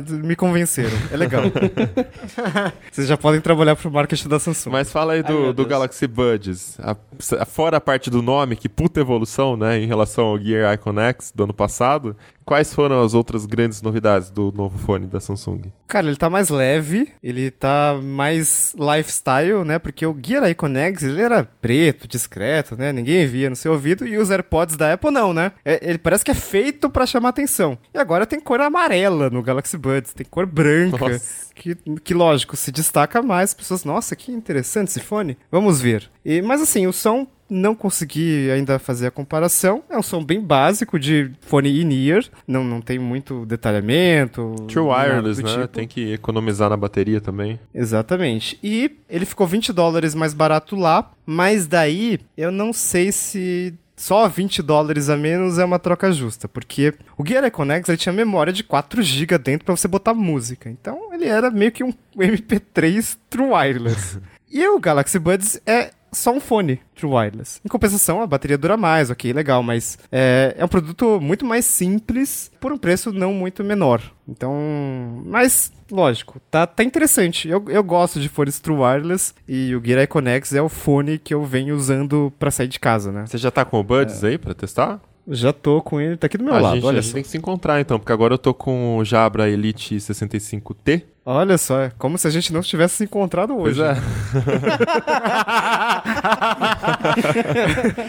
[0.00, 0.96] D- me convenceram.
[1.12, 1.42] É legal.
[2.92, 4.70] Vocês já podem trabalhar pro marketing da Samsung.
[4.70, 5.66] Mas fala aí Ai, do, meu do.
[5.66, 6.78] Galaxy Buds.
[6.80, 6.96] A-
[7.40, 10.98] a- fora a parte do nome, que puta evolução, né, em relação ao Gear Icon
[11.00, 15.62] X do ano passado, quais foram as outras grandes novidades do novo fone da Samsung?
[15.86, 19.78] Cara, ele tá mais leve, ele tá mais lifestyle, né?
[19.78, 22.92] Porque o Gear Icon X, ele era preto, discreto, né?
[22.92, 24.06] Ninguém via no seu ouvido.
[24.06, 25.52] E os AirPods da Apple não, né?
[25.64, 27.78] É- ele parece que é feito pra chamar atenção.
[27.94, 30.98] E agora tem cor amarela no Galaxy Buds, tem cor branca.
[30.98, 31.48] Nossa.
[31.54, 33.50] Que, que, lógico, se destaca mais.
[33.50, 35.36] As pessoas, nossa, que interessante esse fone.
[35.50, 36.10] Vamos ver.
[36.24, 39.82] E, mas assim, o som não consegui ainda fazer a comparação.
[39.88, 42.24] É um som bem básico de fone in-ear.
[42.46, 44.54] Não, não tem muito detalhamento.
[44.68, 45.50] True Wireless, né?
[45.50, 45.68] tipo.
[45.68, 47.58] Tem que economizar na bateria também.
[47.74, 48.58] Exatamente.
[48.62, 54.28] E ele ficou 20 dólares mais barato lá, mas daí eu não sei se só
[54.28, 58.12] 20 dólares a menos é uma troca justa, porque o Gear Icon X ele tinha
[58.12, 60.70] memória de 4 GB dentro para você botar música.
[60.70, 64.18] Então ele era meio que um MP3 True Wireless.
[64.50, 67.60] e o Galaxy Buds é só um fone True Wireless.
[67.64, 71.64] Em compensação, a bateria dura mais, ok, legal, mas é, é um produto muito mais
[71.64, 74.02] simples por um preço não muito menor.
[74.26, 77.48] Então, mas, lógico, tá, tá interessante.
[77.48, 81.18] Eu, eu gosto de fones True Wireless e o Gear Icon X é o fone
[81.18, 83.24] que eu venho usando pra sair de casa, né?
[83.26, 85.00] Você já tá com o Buds aí pra testar?
[85.30, 87.14] Já tô com ele, tá aqui do meu a lado, gente, olha a gente só.
[87.14, 91.02] tem que se encontrar então, porque agora eu tô com o Jabra Elite 65T.
[91.24, 93.82] Olha só, é como se a gente não tivesse se encontrado Pois hoje.
[93.82, 93.94] é.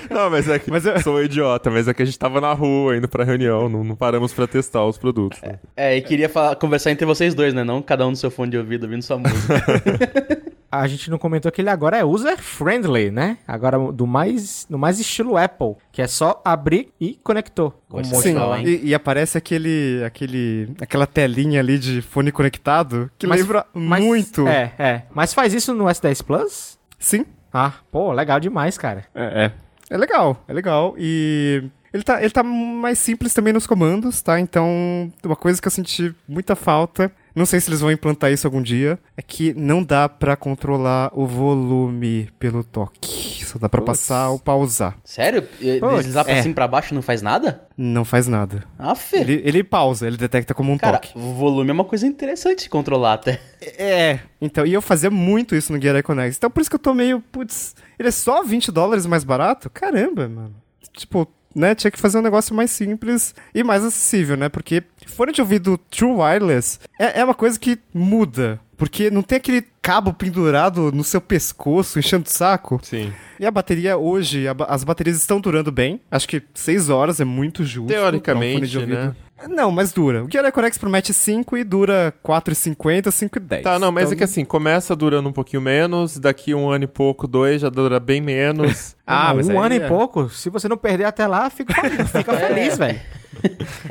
[0.13, 2.39] não, mas é que Mas eu- sou um idiota, mas é que a gente tava
[2.39, 5.41] na rua indo pra reunião, não, não paramos pra testar os produtos.
[5.41, 5.59] né?
[5.75, 7.63] É, e queria falar- conversar entre vocês dois, né?
[7.65, 9.63] Não cada um no seu fone de ouvido ouvindo sua música.
[10.71, 13.37] A gente não comentou que ele agora é user-friendly, né?
[13.47, 17.81] Agora do mais, no mais estilo Apple, que é só abrir e conectou.
[17.89, 18.63] Com um Sim, hein?
[18.65, 24.03] e, e aparece aquele, aquele, aquela telinha ali de fone conectado que Mas- lembra mas-
[24.03, 24.47] muito.
[24.47, 25.01] É, é.
[25.13, 26.77] Mas faz isso no S10 Plus?
[26.97, 29.05] Sim, Ah, pô, legal demais, cara.
[29.15, 29.51] É, é.
[29.89, 30.93] É legal, é legal.
[30.99, 34.39] E ele tá, ele tá mais simples também nos comandos, tá?
[34.39, 38.45] Então, uma coisa que eu senti muita falta, não sei se eles vão implantar isso
[38.47, 43.45] algum dia, é que não dá pra controlar o volume pelo toque.
[43.45, 43.99] Só dá pra Putz.
[43.99, 44.97] passar ou pausar.
[45.03, 45.47] Sério?
[45.59, 46.41] Deslizar pra é.
[46.41, 47.63] cima e pra baixo não faz nada?
[47.75, 48.63] Não faz nada.
[48.77, 49.17] Ah, Fê.
[49.17, 51.17] Ele, ele pausa, ele detecta como um Cara, toque.
[51.17, 53.39] o volume é uma coisa interessante de controlar até.
[53.61, 56.37] É, então, e eu fazia muito isso no Gear Icon X.
[56.37, 59.69] Então por isso que eu tô meio, putz, ele é só 20 dólares mais barato?
[59.69, 60.55] Caramba, mano.
[60.93, 64.49] Tipo, né, tinha que fazer um negócio mais simples e mais acessível, né?
[64.49, 68.59] Porque fone de ouvido True Wireless é, é uma coisa que muda.
[68.77, 72.79] Porque não tem aquele cabo pendurado no seu pescoço, enchendo o saco.
[72.81, 73.11] Sim.
[73.37, 75.99] E a bateria hoje, a as baterias estão durando bem.
[76.09, 77.83] Acho que 6 horas é muito justo.
[77.83, 78.97] um Teoricamente, de ouvido.
[78.97, 79.15] né?
[79.47, 80.23] Não, mas dura.
[80.23, 83.61] O Gear Icon X promete 5 e dura 4,50, 5,10.
[83.61, 86.83] Tá, não, mas Então, é que assim, começa durando um pouquinho menos, daqui um ano
[86.83, 88.97] e pouco, dois, já dura bem menos.
[89.11, 89.87] Ah, um mas aí ano e é.
[89.87, 90.29] pouco.
[90.29, 91.73] Se você não perder até lá, fica,
[92.05, 92.99] fica feliz, velho.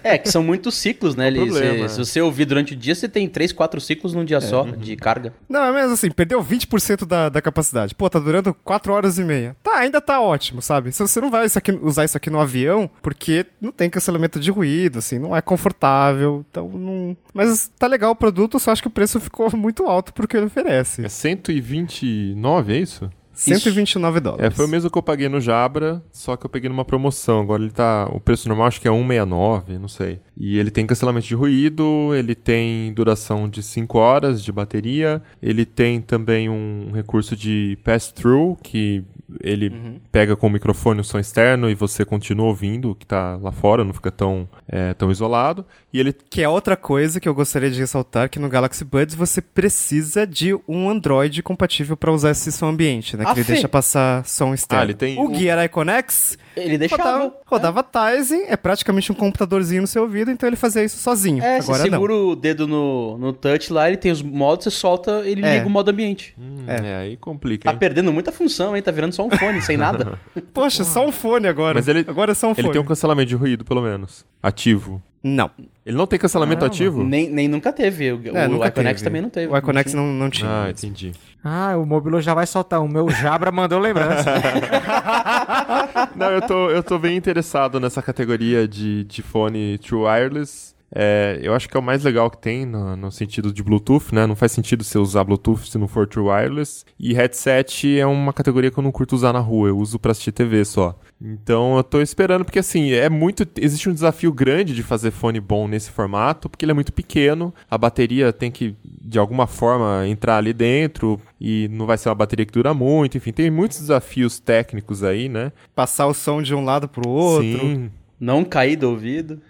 [0.02, 1.26] É, que são muitos ciclos, né?
[1.28, 1.88] Ele, problema, se, é.
[1.88, 4.96] se você ouvir durante o dia, você tem 3, 4 ciclos num dia só de
[4.96, 5.32] carga.
[5.48, 7.94] Não, é mesmo assim, perdeu 20% da, da capacidade.
[7.94, 9.56] Pô, tá durando 4 horas e meia.
[9.62, 10.92] Tá, ainda tá ótimo, sabe?
[10.92, 14.38] Se você não vai isso aqui- usar isso aqui no avião, porque não tem cancelamento
[14.38, 17.16] de ruído, assim, não é confortável, então não...
[17.34, 20.36] Mas tá legal o produto, só acho que o preço ficou muito alto pro que
[20.36, 21.04] ele oferece.
[21.04, 23.10] É 129, é isso?
[23.38, 24.46] 129 dólares.
[24.46, 27.40] É, foi o mesmo que eu paguei no Jabra, só que eu peguei numa promoção.
[27.40, 28.08] Agora ele tá.
[28.12, 30.20] O preço normal acho que é 169, não sei.
[30.36, 35.64] E ele tem cancelamento de ruído, ele tem duração de 5 horas de bateria, ele
[35.64, 39.04] tem também um recurso de pass-through, que
[39.42, 43.36] ele pega com o microfone o som externo e você continua ouvindo o que tá
[43.36, 45.66] lá fora, não fica tão, é, tão isolado.
[45.92, 49.14] E ele Que é outra coisa que eu gostaria de ressaltar, que no Galaxy Buds
[49.14, 53.24] você precisa de um Android compatível para usar esse som ambiente, né?
[53.36, 53.52] Ele Fê.
[53.54, 54.82] deixa passar som externo.
[54.82, 57.02] Ah, ele tem O um- Gear Iconex Ele deixava.
[57.46, 57.82] rodava, rodava
[58.16, 61.42] Tizen, é praticamente um computadorzinho no seu ouvido, então ele fazia isso sozinho.
[61.42, 61.90] É, você Agora não.
[61.90, 65.54] segura o dedo no, no touch lá, ele tem os modos, você solta, ele É.
[65.56, 66.34] liga o modo ambiente.
[66.38, 66.76] Hum, É.
[66.88, 66.96] é.
[66.96, 67.78] aí complica, Tá hein?
[67.78, 68.82] perdendo muita função, hein?
[68.82, 70.18] Tá virando só um fone, sem nada.
[70.54, 71.74] Poxa, só um fone agora.
[71.74, 72.72] Mas ele- agora é só um Ele fone.
[72.72, 74.24] tem um cancelamento de ruído, pelo menos.
[74.42, 75.02] Ativo.
[75.22, 75.50] Não.
[75.84, 77.02] Ele não tem cancelamento ativo?
[77.02, 78.12] nem, nem nunca teve.
[78.12, 79.52] O, É, o Iconex também não teve.
[79.52, 80.48] O Iconex não, não tinha.
[80.66, 81.12] Ah, entendi.
[81.42, 82.80] Ah, o Mobilo já vai soltar.
[82.80, 84.24] O meu Jabra mandou lembrança.
[86.14, 90.74] Não, eu tô, eu tô bem interessado nessa categoria de, de fone True Wireless.
[90.94, 94.14] É, eu acho que é o mais legal que tem no, no sentido de Bluetooth,
[94.14, 94.26] né?
[94.26, 96.84] Não faz sentido você usar Bluetooth se não for True Wireless.
[96.98, 100.12] E headset é uma categoria que eu não curto usar na rua, eu uso pra
[100.12, 100.98] assistir TV só.
[101.20, 103.46] Então eu tô esperando, porque assim, é muito.
[103.60, 107.52] Existe um desafio grande de fazer fone bom nesse formato, porque ele é muito pequeno,
[107.70, 112.14] a bateria tem que, de alguma forma, entrar ali dentro, e não vai ser uma
[112.14, 115.52] bateria que dura muito, enfim, tem muitos desafios técnicos aí, né?
[115.74, 117.58] Passar o som de um lado pro outro.
[117.58, 117.90] Sim.
[118.20, 119.40] Não cair do ouvido.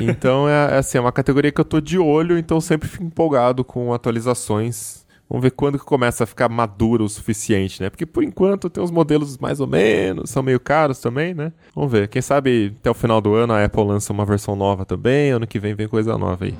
[0.00, 3.04] Então é, é assim, é uma categoria que eu tô de olho, então sempre fico
[3.04, 5.02] empolgado com atualizações.
[5.28, 7.88] Vamos ver quando que começa a ficar maduro o suficiente, né?
[7.88, 11.52] Porque por enquanto tem uns modelos mais ou menos, são meio caros também, né?
[11.74, 12.08] Vamos ver.
[12.08, 15.46] Quem sabe até o final do ano a Apple lança uma versão nova também, ano
[15.46, 16.54] que vem vem coisa nova aí.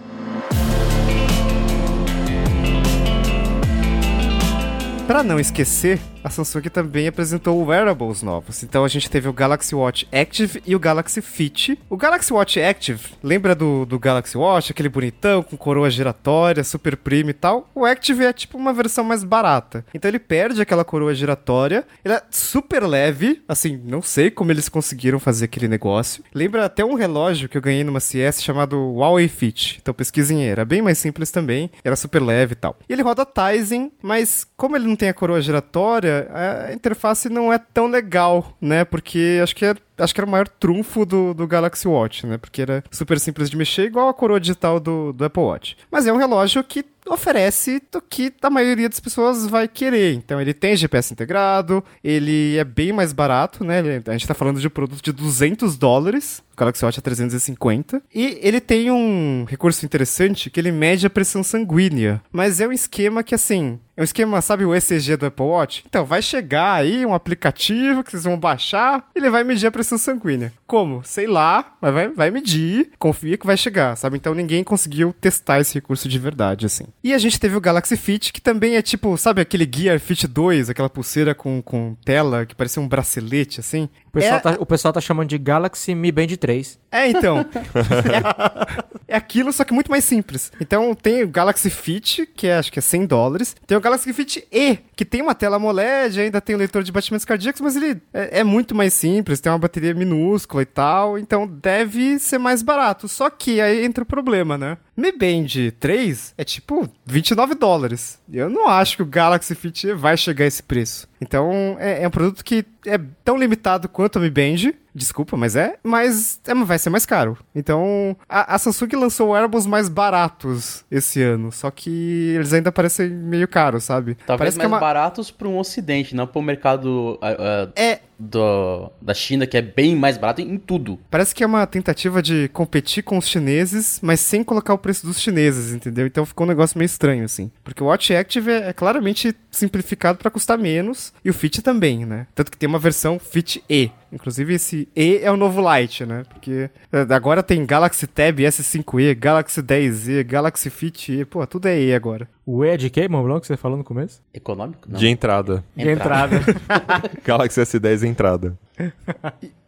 [5.06, 8.62] Pra não esquecer, a Samsung também apresentou wearables novos.
[8.62, 11.78] Então a gente teve o Galaxy Watch Active e o Galaxy Fit.
[11.88, 16.96] O Galaxy Watch Active, lembra do, do Galaxy Watch, aquele bonitão com coroa giratória, super
[16.96, 17.70] premium e tal?
[17.74, 19.84] O Active é tipo uma versão mais barata.
[19.94, 24.68] Então ele perde aquela coroa giratória, ele é super leve, assim, não sei como eles
[24.68, 26.22] conseguiram fazer aquele negócio.
[26.34, 29.78] Lembra até um relógio que eu ganhei numa CS chamado Huawei Fit.
[29.80, 32.76] Então pesquisem, era bem mais simples também, era super leve e tal.
[32.88, 37.52] E ele roda Tizen, mas como ele não tem a coroa giratória, a interface não
[37.52, 38.84] é tão legal, né?
[38.84, 42.36] Porque acho que é acho que era o maior trunfo do, do Galaxy Watch, né?
[42.36, 45.76] Porque era super simples de mexer, igual a coroa digital do, do Apple Watch.
[45.90, 50.14] Mas é um relógio que oferece o que a maioria das pessoas vai querer.
[50.14, 53.80] Então ele tem GPS integrado, ele é bem mais barato, né?
[54.06, 58.02] A gente tá falando de um produto de 200 dólares, Galaxy Watch é 350.
[58.14, 62.22] E ele tem um recurso interessante que ele mede a pressão sanguínea.
[62.30, 65.84] Mas é um esquema que, assim, é um esquema, sabe o ECG do Apple Watch?
[65.86, 69.70] Então, vai chegar aí um aplicativo que vocês vão baixar e ele vai medir a
[69.70, 70.52] pressão sanguínea.
[70.66, 71.02] Como?
[71.04, 74.16] Sei lá, mas vai, vai medir, confia que vai chegar, sabe?
[74.16, 76.84] Então ninguém conseguiu testar esse recurso de verdade, assim.
[77.04, 80.26] E a gente teve o Galaxy Fit, que também é tipo, sabe aquele Gear Fit
[80.26, 83.88] 2, aquela pulseira com, com tela que parecia um bracelete, assim?
[84.12, 86.78] O pessoal, É- tá, o pessoal tá chamando de Galaxy Mi Band 3.
[86.92, 87.38] É, então.
[87.38, 90.52] é, é aquilo, só que muito mais simples.
[90.60, 93.56] Então tem o Galaxy Fit, que é, acho que é 100 dólares.
[93.66, 96.92] Tem o Galaxy Fit E, que tem uma tela AMOLED, ainda tem o leitor de
[96.92, 101.18] batimentos cardíacos, mas ele é, é muito mais simples, tem uma bateria minúscula e tal,
[101.18, 103.08] então deve ser mais barato.
[103.08, 104.76] Só que aí entra o problema, né?
[104.94, 108.20] Mi Band 3 é tipo 29 dólares.
[108.30, 111.08] Eu não acho que o Galaxy Fit vai chegar a esse preço.
[111.20, 115.56] Então é, é um produto que é tão limitado quanto o Mi Band, desculpa, mas
[115.56, 117.38] é, mas é, vai ser mais caro.
[117.54, 123.08] Então a, a Samsung lançou wearables mais baratos esse ano, só que eles ainda parecem
[123.08, 124.14] meio caros, sabe?
[124.26, 124.80] Talvez Parece mais que é uma...
[124.80, 129.56] baratos para um ocidente, não para o mercado ah, ah, É, do, da China, que
[129.56, 130.98] é bem mais barato em tudo.
[131.10, 135.06] Parece que é uma tentativa de competir com os chineses, mas sem colocar o preço
[135.06, 136.06] dos chineses, entendeu?
[136.06, 137.50] Então ficou um negócio meio estranho, assim.
[137.64, 142.06] Porque o Watch Active é, é claramente simplificado pra custar menos, e o Fit também,
[142.06, 142.26] né?
[142.34, 143.90] Tanto que tem uma versão Fit E.
[144.12, 146.22] Inclusive, esse E é o novo Lite, né?
[146.28, 151.24] Porque é, agora tem Galaxy Tab S5e, Galaxy 10e, Galaxy Fit E.
[151.24, 152.28] Pô, tudo é E agora.
[152.44, 154.20] O E é de quê, Moblão, que você falou no começo?
[154.34, 154.88] Econômico?
[154.88, 154.98] Não.
[154.98, 155.64] De entrada.
[155.76, 156.40] De entrada.
[157.24, 158.58] Galaxy S10 entrada.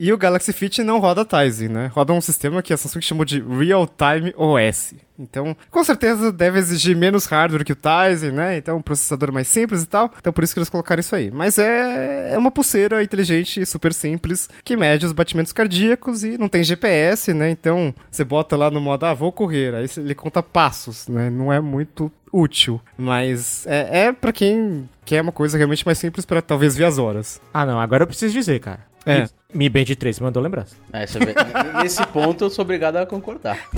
[0.00, 1.86] E o Galaxy Fit não roda Tizen, né?
[1.94, 4.94] Roda um sistema que a Samsung chamou de Real Time OS.
[5.16, 8.56] Então, com certeza deve exigir menos hardware que o Tizen, né?
[8.56, 10.10] Então, um processador mais simples e tal.
[10.18, 11.30] Então, por isso que eles colocaram isso aí.
[11.30, 16.36] Mas é, é uma pulseira inteligente e super simples que mede os batimentos cardíacos e
[16.36, 17.50] não tem GPS, né?
[17.50, 19.74] Então, você bota lá no modo, ah, vou correr.
[19.74, 21.30] Aí ele conta passos, né?
[21.30, 22.80] Não é muito útil.
[22.98, 26.98] Mas é, é para quem quer uma coisa realmente mais simples pra talvez ver as
[26.98, 27.40] horas.
[27.52, 28.80] Ah, não, agora eu preciso dizer, cara.
[29.06, 29.26] É.
[29.52, 30.74] Mi Band 3 mandou lembrança.
[30.90, 31.04] É,
[31.82, 33.58] nesse ponto eu sou obrigado a concordar.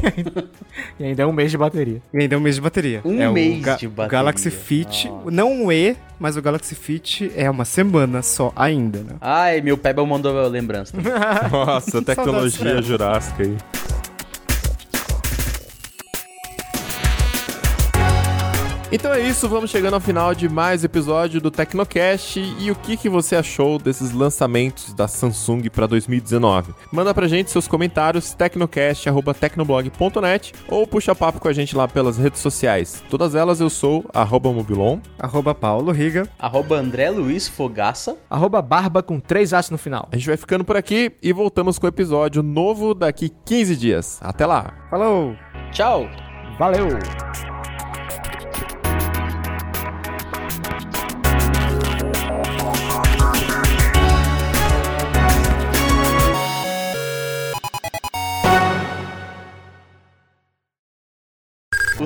[0.99, 2.01] E ainda é um mês de bateria.
[2.15, 3.01] E ainda é um mês de bateria.
[3.05, 4.11] Um é o mês Ga- de o bateria.
[4.19, 5.31] Galaxy Fit, Nossa.
[5.31, 9.17] não o E, mas o Galaxy Fit é uma semana só ainda, né?
[9.21, 10.97] Ai, meu Pebble mandou lembrança.
[11.51, 13.57] Nossa, tecnologia Saudades, jurássica aí.
[18.93, 22.39] Então é isso, vamos chegando ao final de mais episódio do Tecnocast.
[22.39, 26.73] E o que, que você achou desses lançamentos da Samsung para 2019?
[26.93, 32.41] Manda pra gente seus comentários, tecnocast.tecnoblog.net ou puxa papo com a gente lá pelas redes
[32.41, 33.03] sociais.
[33.11, 35.01] Todas elas eu sou, arroba Mobilon.
[35.19, 36.29] Arroba Paulo Riga.
[36.39, 38.17] Arroba André Luiz Fogaça.
[38.31, 40.09] Arroba barba com três aços no final.
[40.13, 44.21] A gente vai ficando por aqui e voltamos com o episódio novo daqui 15 dias.
[44.23, 44.73] Até lá!
[44.89, 45.35] Falou!
[45.73, 46.09] Tchau!
[46.57, 46.87] Valeu!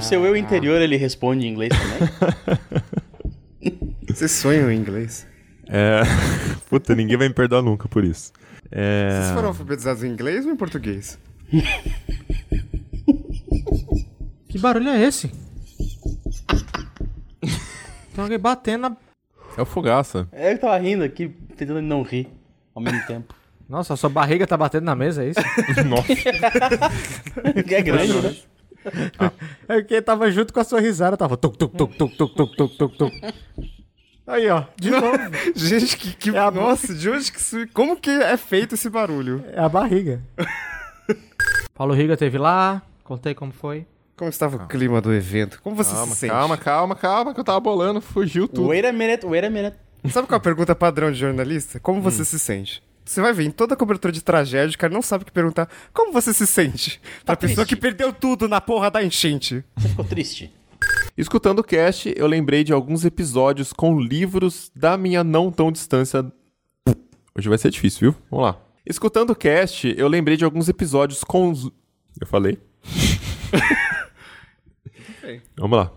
[0.01, 2.09] O seu eu interior, ele responde em inglês também?
[4.09, 5.27] Vocês sonham em inglês?
[5.69, 6.01] É.
[6.71, 8.33] Puta, ninguém vai me perdoar nunca por isso.
[8.73, 9.11] É.
[9.11, 11.19] Vocês foram alfabetizados em inglês ou em português?
[14.49, 15.31] Que barulho é esse?
[18.15, 18.97] Tem alguém batendo na...
[19.55, 20.27] É o Fogaça.
[20.33, 21.29] É, eu tava rindo aqui,
[21.59, 22.27] tentando não rir
[22.75, 23.35] ao mesmo tempo.
[23.69, 25.41] Nossa, a sua barriga tá batendo na mesa, é isso?
[25.87, 26.15] Nossa.
[27.63, 28.35] Que é grande, né?
[29.68, 32.57] É porque tava junto com a sua risada, tava tuc, tuc, tuc, tuc, tuc, tuc,
[32.57, 33.12] tuc, tuc, tuc.
[34.26, 35.18] Aí, ó, de novo.
[35.55, 38.89] Gente, que, que É a- nossa, de onde que isso, como que é feito esse
[38.89, 39.45] barulho?
[39.53, 40.20] É a barriga.
[41.74, 43.87] Paulo Riga teve lá, contei como foi.
[44.16, 45.61] Como estava o clima do evento?
[45.62, 46.31] Como você Calma, se sente?
[46.31, 48.68] calma, calma, calma, que eu tava bolando, fugiu tudo.
[48.68, 49.76] Wait a minute, wait a minute.
[50.11, 51.81] Sabe qual é a pergunta padrão de jornalista?
[51.81, 52.03] Como Hum.
[52.03, 52.83] você se sente?
[53.11, 55.33] Você vai ver em toda a cobertura de tragédia, o cara não sabe o que
[55.33, 55.69] perguntar.
[55.93, 57.01] Como você se sente?
[57.25, 57.75] Pra pessoa triste.
[57.75, 59.65] que perdeu tudo na porra da enchente.
[59.77, 60.55] Você ficou triste?
[61.19, 66.25] Escutando o cast, eu lembrei de alguns episódios com livros da minha não tão distância.
[67.37, 68.23] Hoje vai ser difícil, viu?
[68.31, 68.61] Vamos lá.
[68.87, 71.65] Escutando o cast, eu lembrei de alguns episódios com os.
[72.21, 72.61] Eu falei?
[75.59, 75.93] Vamos lá.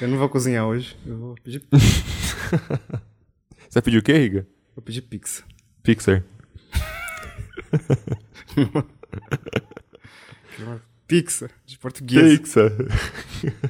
[0.00, 0.96] Eu não vou cozinhar hoje.
[1.06, 1.62] Eu vou pedir,
[3.70, 4.44] Você pediu o quê, Riga?
[4.74, 5.44] vou pedir pizza.
[5.84, 6.24] Pixar.
[11.06, 12.38] Pizza, de português.
[12.38, 12.70] Pixar.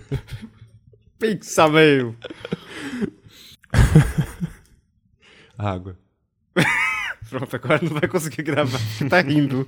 [1.18, 2.16] Pizza, meio.
[5.56, 5.96] Água.
[7.30, 9.64] Pronto, agora não vai conseguir gravar, tá rindo.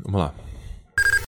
[0.00, 0.34] Vamos lá.